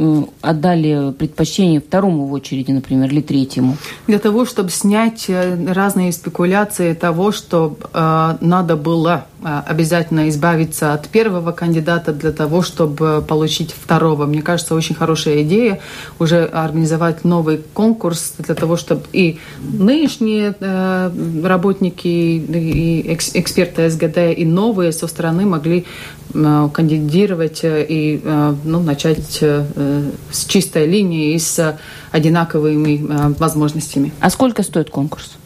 [0.40, 3.76] отдали предпочтение второму в очереди, например, или третьему?
[4.06, 10.94] Для того, чтобы снять э, разные спекуляции того, что э, надо было э, обязательно избавиться
[10.94, 14.24] от первого кандидата для того, чтобы получить второго.
[14.26, 15.80] Мне кажется, очень хорошая идея
[16.18, 21.10] уже организовать новый конкурс для того, чтобы и нынешние э,
[21.44, 25.84] работники и эксперты СГД и новые со стороны могли
[26.32, 28.22] э, кандидировать э, и
[28.64, 31.78] ну, начать с чистой линии и с
[32.12, 34.12] одинаковыми возможностями.
[34.20, 35.36] А сколько стоит конкурс?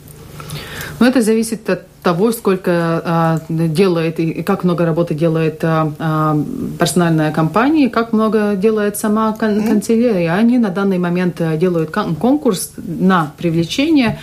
[1.01, 2.71] Ну, это зависит от того, сколько
[3.05, 6.37] а, делает и как много работы делает а,
[6.79, 10.35] персональная компания, как много делает сама кан- канцелярия.
[10.35, 14.19] Они на данный момент делают конкурс на привлечение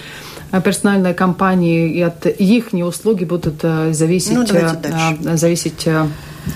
[0.63, 6.07] персональной компании, и от их услуги будут э, зависеть, ну, э, зависеть э,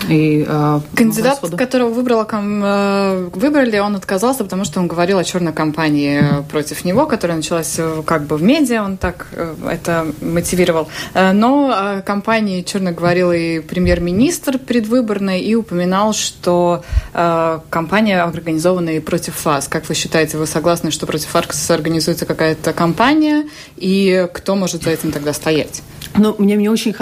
[0.10, 1.58] и, э, Кандидат, Господу.
[1.58, 7.06] которого выбрала, э, выбрали, он отказался, потому что он говорил о черной кампании против него,
[7.06, 10.88] которая началась э, как бы в медиа, он так э, это мотивировал.
[11.14, 18.90] Э, но о кампании черно говорил и премьер-министр предвыборной и упоминал, что э, кампания организована
[18.90, 19.68] и против вас.
[19.68, 24.92] Как вы считаете, вы согласны, что против вас организуется какая-то кампания, и кто может за
[24.92, 25.82] этим тогда стоять?
[26.16, 26.94] Ну, мне, мне очень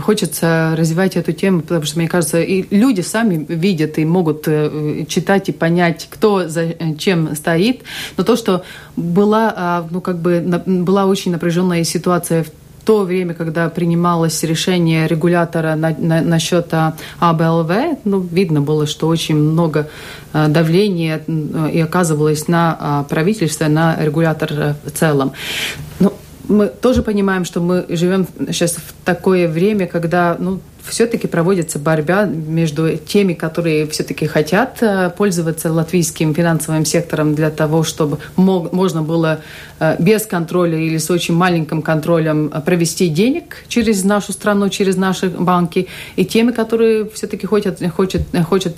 [0.00, 5.04] хочется развивать эту тему, потому что, мне кажется, и люди сами видят и могут э,
[5.08, 7.82] читать и понять, кто за чем стоит.
[8.16, 8.64] Но то, что
[8.96, 12.50] была, а, ну, как бы, была очень напряженная ситуация в
[12.86, 19.08] то время, когда принималось решение регулятора на, на, насчет а, АБЛВ, ну, видно было, что
[19.08, 19.90] очень много
[20.32, 21.22] а, давления
[21.72, 25.32] и оказывалось на правительство, на регулятор в целом.
[25.98, 26.12] Ну,
[26.48, 32.24] мы тоже понимаем, что мы живем сейчас в такое время, когда ну, все-таки проводится борьба
[32.24, 39.02] между теми, которые все-таки хотят э, пользоваться латвийским финансовым сектором для того, чтобы мог, можно
[39.02, 39.40] было
[39.98, 45.28] без контроля или с очень маленьким контролем э, провести денег через нашу страну, через наши
[45.28, 48.76] банки, и теми, которые все-таки хотят, хотят, хотят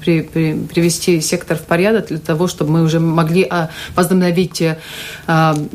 [0.00, 3.48] при, при, привести сектор в порядок для того, чтобы мы уже могли
[3.94, 4.62] возобновить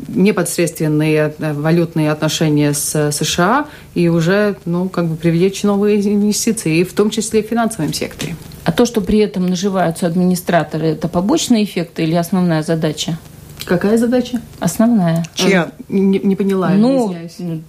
[0.08, 6.92] непосредственные валютные отношения с США и уже ну, как бы привлечь новые инвестиции, и в
[6.92, 8.36] том числе в финансовом секторе.
[8.64, 13.18] А то, что при этом наживаются администраторы, это побочный эффект или основная задача?
[13.64, 14.40] Какая задача?
[14.60, 15.24] Основная.
[15.34, 15.70] Чья?
[15.88, 16.70] Не, не поняла.
[16.70, 17.14] Ну,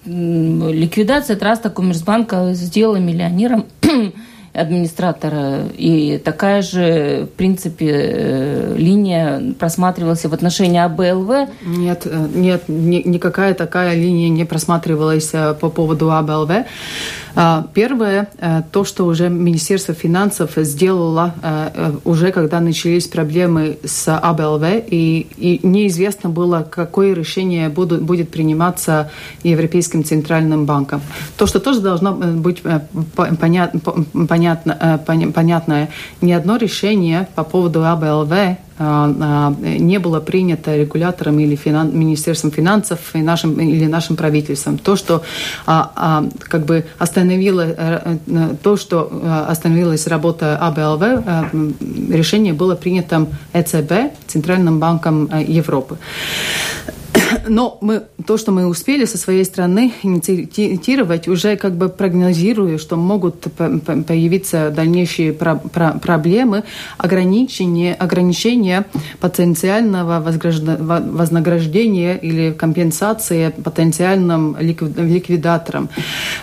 [0.04, 3.66] ликвидация траста Коммерцбанка сделала миллионером
[4.56, 5.64] администратора.
[5.76, 11.48] И такая же, в принципе, э, линия просматривалась в отношении АБЛВ?
[11.66, 16.50] Нет, э, нет, ни, никакая такая линия не просматривалась э, по поводу АБЛВ.
[17.74, 18.28] Первое,
[18.72, 21.34] то, что уже Министерство финансов сделало
[22.06, 29.10] уже, когда начались проблемы с АБЛВ, и, и неизвестно было, какое решение будут, будет приниматься
[29.42, 31.02] Европейским центральным банком.
[31.36, 32.62] То, что тоже должно быть
[33.14, 33.80] понятно
[34.46, 35.88] понятно, э, понятное,
[36.20, 42.50] ни одно решение по поводу АБЛВ э, э, не было принято регулятором или финан, Министерством
[42.50, 44.78] финансов и нашим, или нашим правительством.
[44.78, 45.22] То, что
[45.66, 47.66] а, а, как бы остановило,
[48.62, 49.10] то, что
[49.48, 51.02] остановилась работа АБЛВ,
[52.10, 53.92] решение было принято ЭЦБ,
[54.26, 55.98] Центральным банком Европы.
[57.48, 62.96] Но мы, то, что мы успели со своей стороны инициировать, уже как бы прогнозируя, что
[62.96, 66.64] могут появиться дальнейшие про про проблемы,
[66.98, 68.86] ограничения, ограничения
[69.20, 75.88] потенциального вознаграждения или компенсации потенциальным ликвидаторам.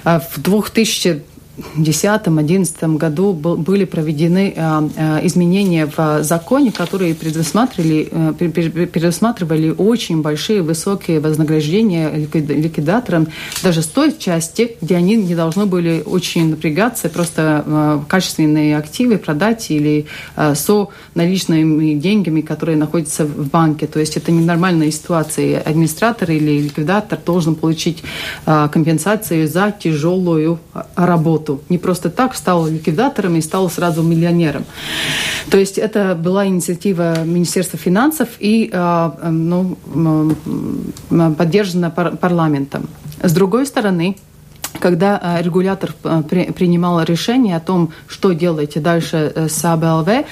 [0.04, 8.88] А в 2000 2010-2011 году были проведены а, а, изменения в законе, которые предусматривали, э,
[8.88, 13.28] предусматривали очень большие, высокие вознаграждения ликвидаторам,
[13.62, 19.18] даже с той части, где они не должны были очень напрягаться, просто а, качественные активы
[19.18, 20.08] продать или
[20.56, 23.86] со наличными деньгами, которые находятся в банке.
[23.88, 25.60] То есть это ненормальная ситуация.
[25.62, 28.04] Администратор или ликвидатор должен получить
[28.46, 30.60] компенсацию за тяжелую
[30.96, 31.62] работу работу.
[31.70, 34.64] Не просто так стал ликвидатором и стал сразу миллионером.
[35.50, 39.76] То есть это была инициатива Министерства финансов и а, ну,
[41.38, 42.88] поддержана парламентом.
[43.22, 44.16] С другой стороны,
[44.80, 50.26] когда а, регулятор а, принимал решение о том, что делать дальше э, с АБЛВ,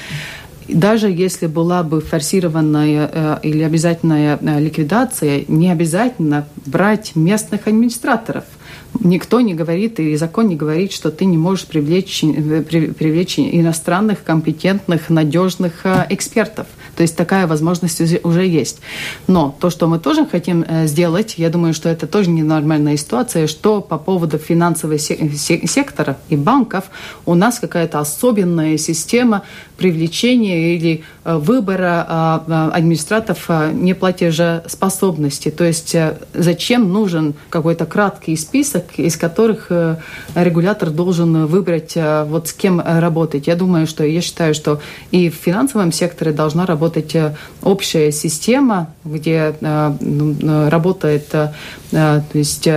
[0.68, 8.44] даже если была бы форсированная э, или обязательная э, ликвидация, не обязательно брать местных администраторов–
[9.00, 14.24] никто не говорит, и закон не говорит, что ты не можешь привлечь, э, привлечь иностранных,
[14.24, 16.68] компетентных, надежных э, экспертов.
[16.96, 18.82] То есть такая возможность уже есть.
[19.28, 23.48] Но то, что мы тоже хотим э, сделать, я думаю, что это тоже ненормальная ситуация,
[23.48, 26.86] что по поводу финансового сектора и банков
[27.26, 29.44] у нас какая-то особенная система
[29.78, 35.50] привлечения или выбора администраторов неплатежеспособности.
[35.50, 35.96] То есть
[36.34, 39.98] зачем нужен какой-то краткий список из которых э,
[40.36, 43.48] регулятор должен выбрать, э, вот с кем работать.
[43.48, 48.94] Я думаю, что я считаю, что и в финансовом секторе должна работать э, общая система,
[49.04, 50.36] где ну,
[50.70, 52.68] работает то есть,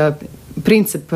[0.64, 1.12] принцип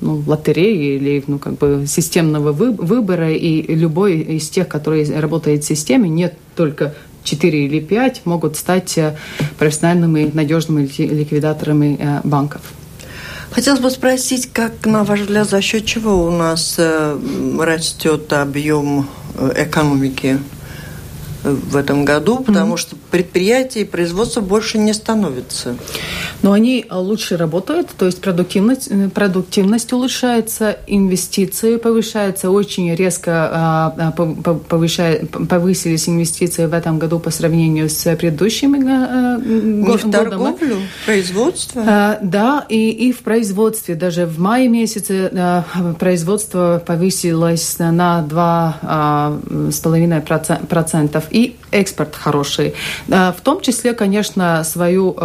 [0.00, 5.66] ну, лотереи или ну, как бы системного выбора, и любой из тех, которые работает в
[5.66, 6.94] системе, нет только
[7.24, 8.98] 4 или 5 могут стать
[9.58, 12.62] профессиональными надежными ликвидаторами банков.
[13.50, 17.18] Хотелось бы спросить, как, на ваш взгляд, за счет чего у нас э,
[17.58, 20.38] растет объем э, экономики
[21.42, 22.78] в этом году, потому mm-hmm.
[22.78, 25.76] что предприятий и производства больше не становится.
[26.42, 33.94] Но они лучше работают, то есть продуктивность, э, продуктивность улучшается, инвестиции повышаются, очень резко а,
[33.98, 39.96] а, повышает, повысились инвестиции в этом году по сравнению с предыдущими э, годами.
[39.96, 42.18] В торговлю, производство?
[42.22, 43.94] Да, и, и в производстве.
[43.94, 45.64] Даже в мае месяце
[45.98, 52.74] производство повысилось на 2,5% и экспорт хороший.
[53.08, 55.16] В том числе, конечно, свою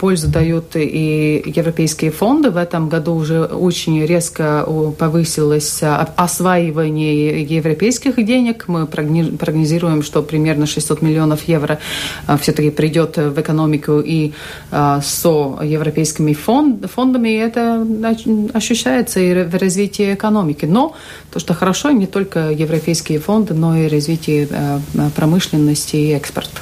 [0.00, 2.50] пользу дают и европейские фонды.
[2.50, 4.66] В этом году уже очень резко
[4.98, 8.64] повысилось осваивание европейских денег.
[8.68, 11.78] Мы прогнозируем, что примерно 600 миллионов евро
[12.40, 14.32] все-таки придет в экономику и
[14.70, 17.28] со европейскими фондами.
[17.28, 17.86] И это
[18.54, 20.64] ощущается и в развитии экономики.
[20.64, 20.94] Но
[21.30, 24.48] то, что хорошо, не только европейские фонды, но и развитие
[25.14, 26.60] промышленности и экспорта.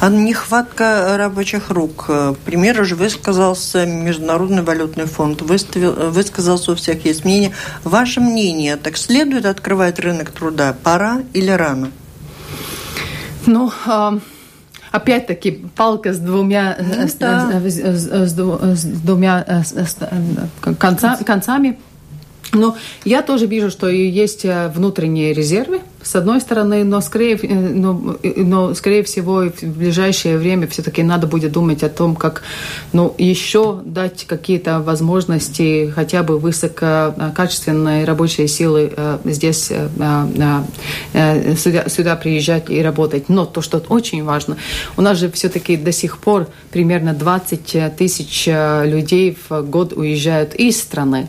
[0.00, 2.10] А нехватка рабочих рук.
[2.44, 7.52] Пример уже высказался Международный валютный фонд, выставил, высказался у всех есть мнение.
[7.84, 10.74] Ваше мнение, так следует открывать рынок труда?
[10.82, 11.90] Пора или рано?
[13.46, 13.72] Ну,
[14.90, 17.60] опять-таки палка с двумя, ну, с, да.
[17.64, 19.64] с, с, с, с двумя
[20.78, 21.78] конца, концами.
[22.52, 28.16] Но я тоже вижу, что есть внутренние резервы с одной стороны, но скорее, э, но,
[28.36, 32.42] но, скорее всего в ближайшее время все-таки надо будет думать о том, как
[32.92, 39.88] ну, еще дать какие-то возможности хотя бы высококачественной рабочей силы э, здесь э,
[41.56, 43.28] сюда, сюда приезжать и работать.
[43.28, 44.56] Но то, что очень важно,
[44.96, 50.80] у нас же все-таки до сих пор примерно 20 тысяч людей в год уезжают из
[50.80, 51.28] страны.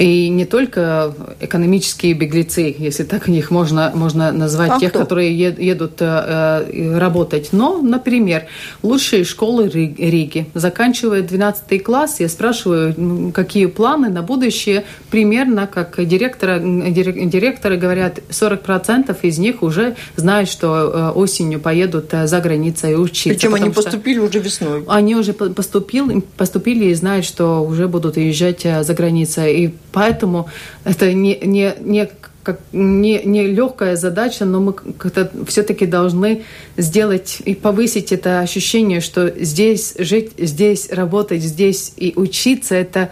[0.00, 5.00] И не только экономические беглецы, если так их можно, можно назвать, а тех, кто?
[5.00, 8.44] которые едут э, э, работать, но, например,
[8.82, 10.46] лучшие школы Риги.
[10.54, 19.14] Заканчивая 12 класс, я спрашиваю, какие планы на будущее, примерно как директора, директоры говорят, 40%
[19.20, 23.28] из них уже знают, что э, осенью поедут за границей учиться.
[23.28, 24.82] Причем они поступили уже весной.
[24.88, 29.64] Они уже поступили, поступили и знают, что уже будут уезжать за границей.
[29.64, 30.48] И Поэтому
[30.84, 32.08] это не, не, не
[32.42, 36.42] как не, не легкая задача, но мы как-то все-таки должны
[36.76, 43.10] сделать и повысить это ощущение, что здесь жить, здесь работать, здесь и учиться это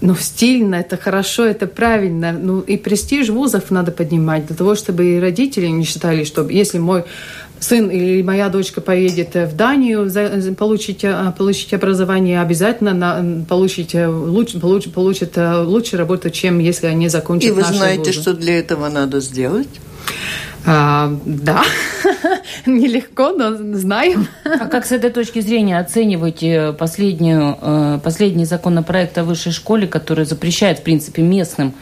[0.00, 2.32] ну, стильно, это хорошо, это правильно.
[2.32, 6.78] Ну, и престиж вузов надо поднимать для того, чтобы и родители не считали, что если
[6.78, 7.04] мой
[7.60, 13.94] сын или моя дочка поедет в Данию за, получить, а, получить образование, обязательно на, получить,
[13.94, 18.12] э, лучше, получит, э, лучше работу, чем если они закончат И вы знаете, вузы.
[18.12, 19.68] что для этого надо сделать?
[20.66, 21.64] А, да,
[22.66, 24.28] нелегко, но знаем.
[24.44, 30.24] А как с этой точки зрения оцениваете последнюю, э, последний законопроект о высшей школе, который
[30.24, 31.74] запрещает, в принципе, местным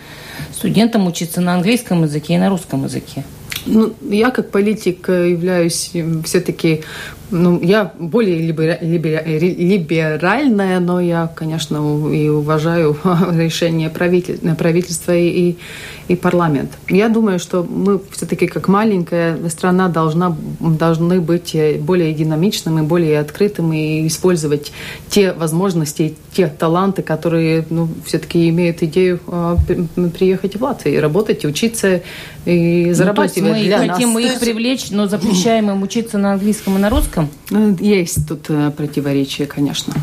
[0.55, 3.25] студентам учиться на английском языке и на русском языке?
[3.67, 5.93] Ну, я как политик э, являюсь
[6.25, 6.83] все-таки
[7.31, 11.77] ну, я более либеральная, но я, конечно,
[12.13, 12.97] и уважаю
[13.33, 15.57] решение правительства и,
[16.09, 16.73] и парламент.
[16.89, 24.03] Я думаю, что мы все-таки как маленькая страна должна, должны быть более динамичными, более открытыми
[24.03, 24.73] и использовать
[25.09, 29.57] те возможности, те таланты, которые ну, все-таки имеют идею а,
[30.17, 32.03] приехать в Латвию, работать, учиться
[32.45, 33.43] и зарабатывать.
[33.43, 36.91] Ну, то есть мы хотим их привлечь, но запрещаем им учиться на английском и на
[36.91, 37.16] русском?
[37.17, 37.31] Русском?
[37.51, 39.95] Ну, есть тут э, противоречие, конечно.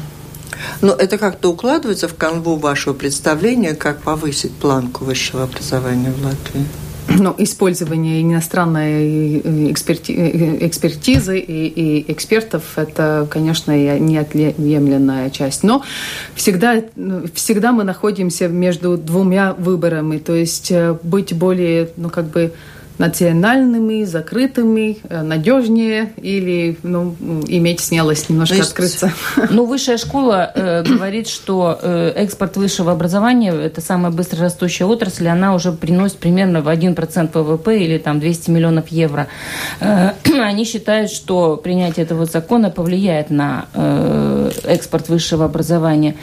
[0.82, 6.66] Но это как-то укладывается в канву вашего представления, как повысить планку высшего образования в Латвии?
[7.09, 15.64] ну, использование иностранной э, эксперти э, экспертизы и, и экспертов– это, конечно, неотъемлемая часть.
[15.64, 15.84] Но
[16.34, 16.82] всегда,
[17.34, 20.18] всегда мы находимся между двумя выборами.
[20.18, 20.72] То есть
[21.03, 22.53] быть более, ну, как бы
[22.97, 27.15] национальными, закрытыми, э, надежнее или ну,
[27.47, 28.69] иметь смелость немножко есть...
[28.69, 29.11] открыться.
[29.49, 35.27] Ну, высшая школа э, говорит, что э, экспорт высшего образования– это самая быстро растущая отрасль,
[35.27, 39.27] она уже приносит примерно в 1% ВВП или там 200 миллионов евро.
[39.79, 46.15] Э, они считают, что принятие этого закона повлияет на э, экспорт высшего образования.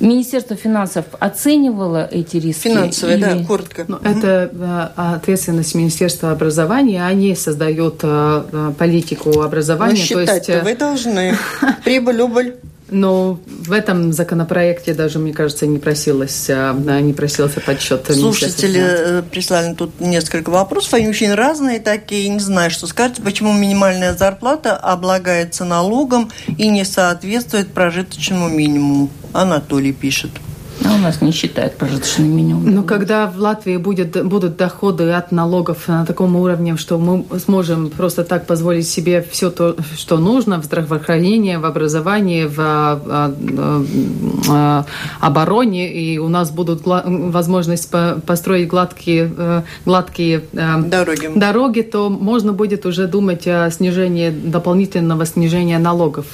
[0.00, 2.68] Министерство финансов оценивало эти риски?
[2.68, 3.24] Финансовые, или...
[3.24, 3.84] да, коротко.
[3.88, 7.04] Ну, это э, ответственность Министерства образования.
[7.04, 9.92] Они создают э, э политику образования.
[9.92, 10.48] Но считать-то есть...
[10.50, 11.36] Э, вы должны.
[11.84, 12.56] Прибыль, убыль.
[12.90, 18.06] Но в этом законопроекте даже, мне кажется, не просилось, а, не просился подсчет.
[18.10, 23.52] Слушатели э, прислали тут несколько вопросов, они очень разные такие, не знаю, что сказать, почему
[23.52, 29.10] минимальная зарплата облагается налогом и не соответствует прожиточному минимуму.
[29.32, 30.30] Анатолий пишет.
[30.88, 32.74] А у нас не считают прожиточный минимум.
[32.74, 37.90] Но когда в Латвии будет, будут доходы от налогов на таком уровне, что мы сможем
[37.90, 43.84] просто так позволить себе все то, что нужно в здравоохранении, в образовании, в а, а,
[44.48, 44.86] а,
[45.20, 47.90] обороне, и у нас будут возможность
[48.26, 51.30] построить гладкие, э, гладкие дороги.
[51.34, 56.26] дороги, то можно будет уже думать о снижении, дополнительного снижения налогов.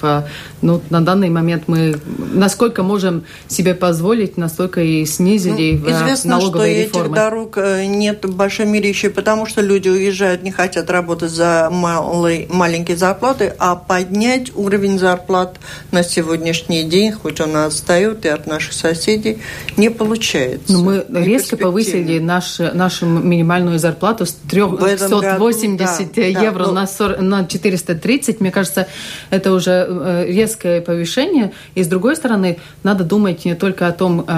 [0.63, 1.97] Ну, на данный момент мы
[2.33, 7.07] насколько можем себе позволить настолько и снизили ну, Известно, что реформы.
[7.07, 11.31] этих дорог э, нет в большом мире еще потому, что люди уезжают, не хотят работать
[11.31, 15.59] за малый, маленькие зарплаты, а поднять уровень зарплат
[15.93, 19.39] на сегодняшний день, хоть он отстает и от наших соседей,
[19.79, 20.73] не получается.
[20.73, 26.73] Но мы не резко повысили наш, нашу минимальную зарплату с 380 году, да, евро да,
[26.73, 28.41] на, 40, на 430.
[28.41, 28.89] Мне кажется,
[29.31, 31.53] это уже э, резкое повышение.
[31.75, 34.34] И с другой стороны, надо думать не только о том, а,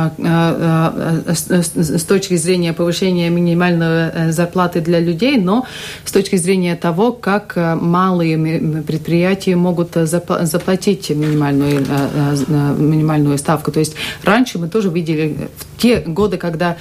[1.99, 5.67] с точки зрения повышения минимальной э, зарплаты для людей, но
[6.05, 13.73] с точки зрения того, как э, малые предприятия могут заплатить минимальную, э, минимальную ставку.
[13.73, 13.95] То есть
[14.25, 16.77] раньше мы тоже видели в те годы, когда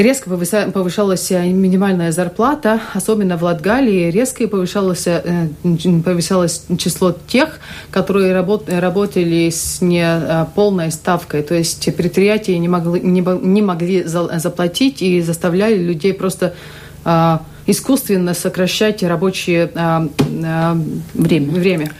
[0.00, 4.10] Резко повышалась минимальная зарплата, особенно в Латгалии.
[4.10, 5.06] Резко повышалось,
[6.04, 11.42] повышалось число тех, которые работали с неполной ставкой.
[11.42, 16.54] То есть предприятия не могли, не могли заплатить и заставляли людей просто
[17.70, 20.08] искусственно сокращать рабочее а,
[20.44, 20.76] а,
[21.14, 21.52] время.
[21.52, 21.90] время.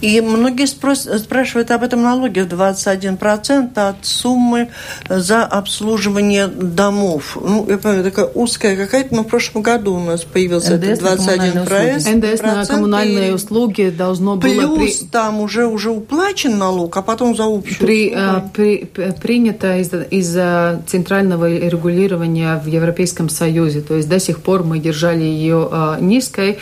[0.00, 4.68] И многие спрос, спрашивают об этом налоге в 21% от суммы
[5.08, 7.36] за обслуживание домов.
[7.40, 11.00] Ну, я помню, такая узкая какая-то, но в прошлом году у нас появился НДС этот
[11.00, 12.06] 21 проект.
[12.06, 14.76] НДС на коммунальные услуги должно плюс было...
[14.76, 15.06] Плюс при...
[15.06, 18.88] там уже, уже уплачен налог, а потом за общую при, а, при,
[19.20, 20.36] принято из, из
[20.86, 23.80] центрального регулирования в Европейском Союзе.
[23.80, 26.58] То есть до сих пор мы держали держали ее а, низкой,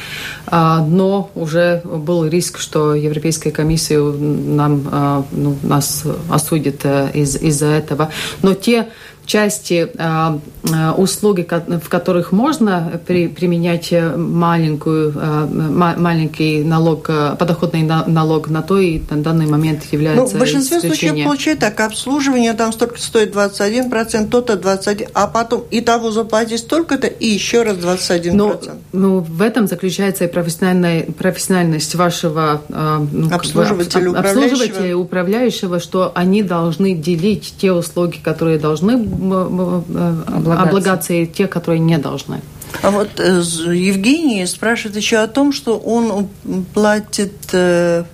[0.46, 7.36] а, но уже был риск, что Европейская комиссия нам, а, ну, нас осудит э, из,
[7.36, 8.11] из-за этого.
[8.42, 8.88] Но те
[9.27, 11.47] части э, услуги,
[11.83, 17.07] в которых можно при, применять маленькую, э, маленький налог,
[17.39, 21.79] подоходный налог, на то и на данный момент является ну, В большинстве случаев получает так,
[21.81, 27.62] обслуживание там столько стоит 21%, то-то 21%, а потом и того заплатить столько-то, и еще
[27.62, 28.33] раз 21%.
[28.33, 28.61] Ну,
[28.93, 34.45] ну, в этом заключается и профессиональная, профессиональность вашего ну, обслуживателя, управляющего.
[34.45, 40.68] обслуживателя управляющего, что они должны делить те услуги, которые должны облигации.
[40.68, 42.40] облигации, те, которые не должны.
[42.82, 43.40] А вот э,
[43.72, 46.28] Евгений спрашивает еще о том, что он
[46.74, 48.04] платит э,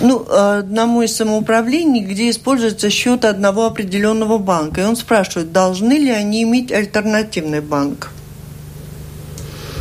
[0.00, 4.82] ну, одному из самоуправлений, где используется счет одного определенного банка.
[4.82, 8.10] И он спрашивает, должны ли они иметь альтернативный банк?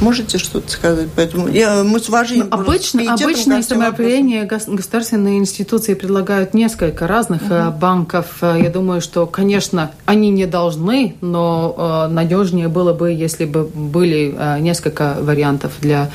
[0.02, 1.10] Можете что-то сказать?
[1.16, 7.72] Поэтому я, мы с уважением ну, обычно, обычные самоопределения государственные институции предлагают несколько разных угу.
[7.80, 8.26] банков.
[8.41, 13.64] Э, я думаю, что, конечно, они не должны, но э, надежнее было бы, если бы
[13.64, 16.10] были несколько вариантов для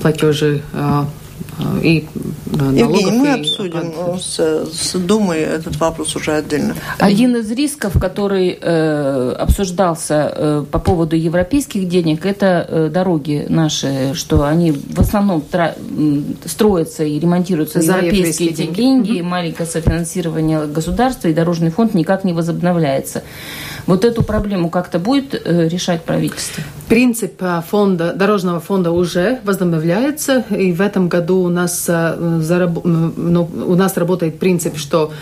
[0.00, 0.62] платежей
[1.82, 2.06] и
[2.52, 4.22] Евгений, мы обсудим от...
[4.22, 6.74] с, с Думой этот вопрос уже отдельно.
[6.98, 14.12] Один из рисков, который э, обсуждался э, по поводу европейских денег, это э, дороги наши,
[14.14, 15.76] что они в основном тра-
[16.44, 19.28] строятся и ремонтируются за европейские, европейские деньги, деньги угу.
[19.28, 23.22] маленькое софинансирование государства и дорожный фонд никак не возобновляется.
[23.86, 26.62] Вот эту проблему как-то будет э, решать правительство?
[26.88, 32.84] Принцип э, фонда, дорожного фонда уже возобновляется, и в этом году у нас, э, зараб...
[32.84, 35.12] ну, у нас работает принцип, что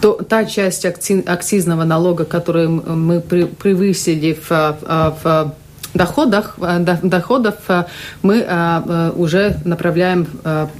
[0.00, 4.76] то, та часть акцизного налога, которую мы превысили в,
[5.22, 5.54] в
[5.94, 7.84] доходах, э, доходов э,
[8.22, 10.26] мы э, уже направляем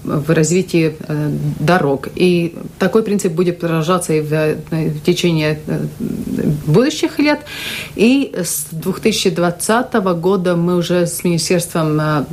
[0.04, 0.94] в развитие
[1.58, 2.08] дорог.
[2.14, 5.58] И такой принцип будет продолжаться и в, в течение
[6.66, 7.40] будущих лет.
[7.96, 12.26] И с 2020 года мы уже с Министерством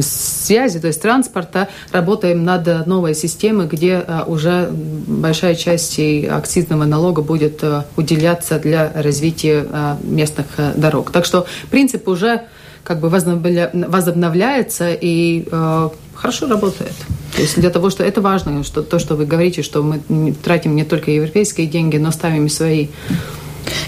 [0.00, 7.22] связи, то есть транспорта, работаем над новой системой, где а, уже большая часть акцизного налога
[7.22, 9.66] будет а, уделяться для развития
[10.02, 11.10] местных дорог.
[11.10, 12.42] Так что принцип уже
[12.84, 16.92] как бы возобновляется и э, хорошо работает.
[17.34, 20.76] То есть для того, что это важно, что то, что вы говорите, что мы тратим
[20.76, 22.88] не только европейские деньги, но ставим и свои.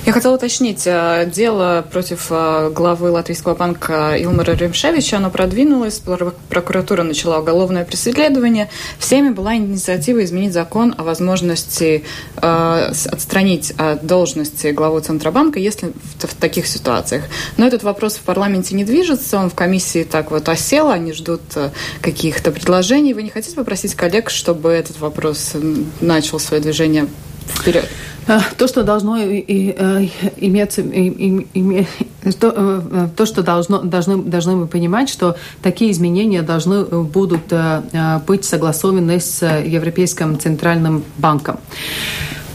[0.07, 6.01] Я хотела уточнить, э, дело против э, главы Латвийского банка Илмара Ремшевича, оно продвинулось,
[6.49, 8.69] прокуратура начала уголовное преследование.
[8.99, 12.05] Всеми была инициатива изменить закон о возможности
[12.37, 17.25] э, отстранить от должности главу Центробанка, если в, в таких ситуациях.
[17.57, 21.43] Но этот вопрос в парламенте не движется, он в комиссии так вот осел, они ждут
[21.57, 21.71] э,
[22.01, 23.15] каких-то предложений.
[23.15, 25.55] Вы не хотите попросить коллег, чтобы этот вопрос
[26.01, 27.09] начал свое движение
[27.49, 27.89] вперед?
[28.29, 29.41] А, то, что должно э,
[30.37, 30.75] иметь,
[32.41, 38.21] то, э, то, что должно, должны, должны мы понимать, что такие изменения должны будут э,
[38.27, 41.61] быть согласованы с Европейским центральным банком.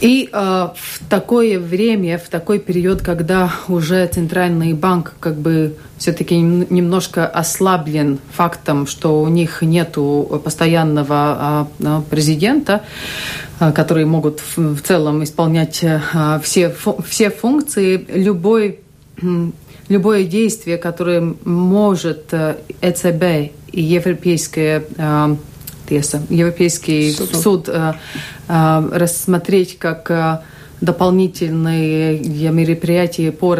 [0.02, 6.40] И э, в такое время, в такой период, когда уже центральный банк как бы все-таки
[6.40, 9.96] немножко ослаблен фактом, что у них нет
[10.42, 12.82] постоянного э, президента,
[13.60, 16.00] э, которые могут в, целом исполнять э,
[16.42, 16.74] все,
[17.06, 18.80] все функции, любой,
[19.88, 22.34] любое действие, которое может
[22.80, 24.82] ЭЦБ и Европейская
[25.92, 27.92] tiesa, Европейский суд, суд э,
[28.48, 30.38] э, рассмотреть как э,
[30.80, 32.18] дополнительные
[32.50, 33.56] мероприятия по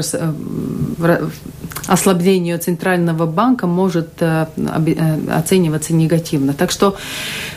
[1.86, 4.46] ослаблению Центрального банка может э,
[5.30, 6.54] оцениваться негативно.
[6.54, 6.96] Так что,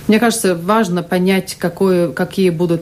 [0.07, 2.81] мне кажется, важно понять, какое, какие будут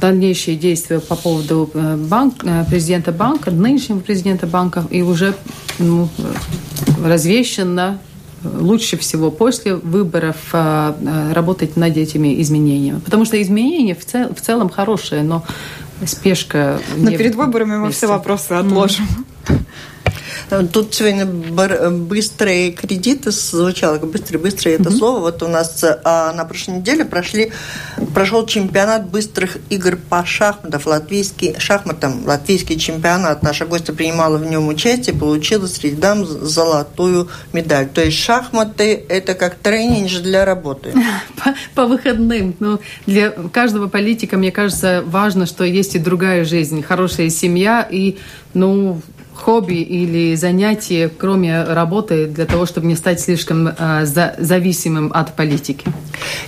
[0.00, 1.70] дальнейшие действия по поводу
[2.08, 5.34] банк, президента банка, нынешнего президента банка, и уже
[5.78, 6.08] ну,
[7.04, 7.98] развещенно
[8.58, 13.00] лучше всего после выборов работать над этими изменениями.
[13.00, 15.44] Потому что изменения в, цел, в целом хорошие, но
[16.04, 16.80] спешка...
[16.96, 19.06] Но перед выборами мы все вопросы отложим.
[19.46, 19.58] Mm-hmm.
[20.72, 25.20] Тут сегодня быстрые кредиты звучало, быстрые-быстрые это слово.
[25.20, 27.52] Вот у нас а, на прошлой неделе прошли,
[28.14, 33.42] прошел чемпионат быстрых игр по шахматам, латвийский, шахматам, латвийский чемпионат.
[33.42, 37.88] Наша гостья принимала в нем участие, получила среди дам золотую медаль.
[37.88, 40.92] То есть шахматы– это как тренинг для работы.
[41.44, 42.54] По, по выходным.
[42.60, 48.18] Ну, для каждого политика, мне кажется, важно, что есть и другая жизнь, хорошая семья и
[48.54, 49.00] ну,
[49.36, 55.36] хобби или занятие, кроме работы, для того, чтобы не стать слишком э, за, зависимым от
[55.36, 55.84] политики?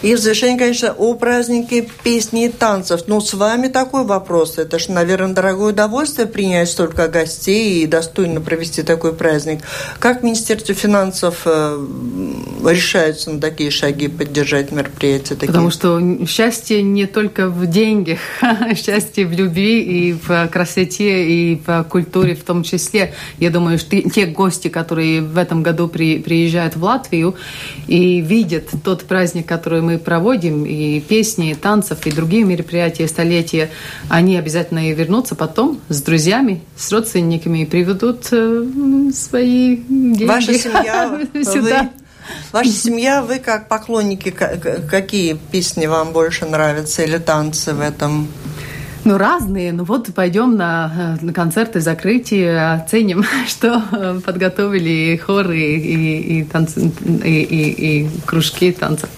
[0.02, 3.02] И в завершение, конечно, о празднике песни и танцев.
[3.06, 4.58] Ну, с вами такой вопрос.
[4.58, 9.60] Это же, наверное, дорогое удовольствие принять столько гостей и достойно провести такой праздник.
[9.98, 11.86] Как Министерство финансов э,
[12.66, 15.34] решается на такие шаги поддержать мероприятия?
[15.34, 15.48] Такие?
[15.48, 18.18] Потому что счастье не только в деньгах,
[18.76, 23.78] счастье в любви и в красоте, и в культуре в том числе числе, я думаю,
[23.78, 27.36] что те гости, которые в этом году при, приезжают в Латвию
[27.86, 33.70] и видят тот праздник, который мы проводим, и песни, и танцев, и другие мероприятия, столетия,
[34.08, 38.64] они обязательно и вернутся потом с друзьями, с родственниками и приведут э,
[39.14, 41.90] свои деньги Ваша семья сюда.
[42.52, 48.28] Ваша семья, вы как поклонники, какие песни вам больше нравятся или танцы в этом
[49.08, 49.72] ну, разные.
[49.72, 56.44] Ну вот пойдем на, э, на концерты закрытия, оценим, что э, подготовили хоры и, и,
[56.44, 56.92] танцы,
[57.24, 59.08] и, и, и кружки танцев.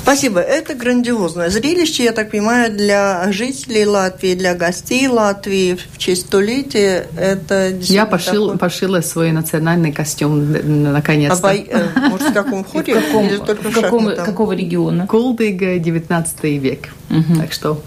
[0.00, 0.38] Спасибо.
[0.40, 7.08] Это грандиозное зрелище, я так понимаю, для жителей Латвии, для гостей Латвии в честь столетия.
[7.18, 8.58] Это я пошил, такой...
[8.58, 11.50] пошила свой национальный костюм наконец-то.
[11.50, 12.94] А по, э, может, в каком хоре?
[12.94, 15.06] Каком, или только какого, какого региона?
[15.08, 16.88] Кулдыга, 19 век.
[17.10, 17.40] Угу.
[17.40, 17.82] Так что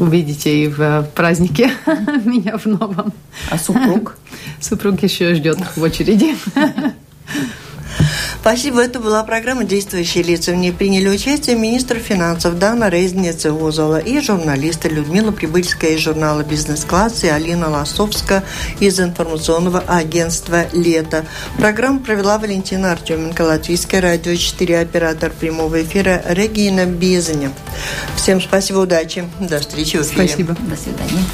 [0.00, 1.70] увидите и в празднике
[2.24, 3.12] меня в новом.
[3.50, 4.16] А супруг?
[4.60, 6.34] Супруг еще ждет в очереди.
[8.40, 8.82] Спасибо.
[8.82, 10.52] Это была программа «Действующие лица».
[10.52, 16.42] В ней приняли участие министр финансов Дана Резница Озола и журналисты Людмила Прибыльская из журнала
[16.42, 18.44] «Бизнес-класс» и Алина Лосовская
[18.80, 21.26] из информационного агентства «Лето».
[21.58, 27.52] Программу провела Валентина Артеменко, Латвийское радио 4, оператор прямого эфира Регина Безаня.
[28.16, 29.28] Всем спасибо, удачи.
[29.40, 30.28] До встречи в эфире.
[30.28, 30.56] Спасибо.
[30.60, 31.24] До свидания.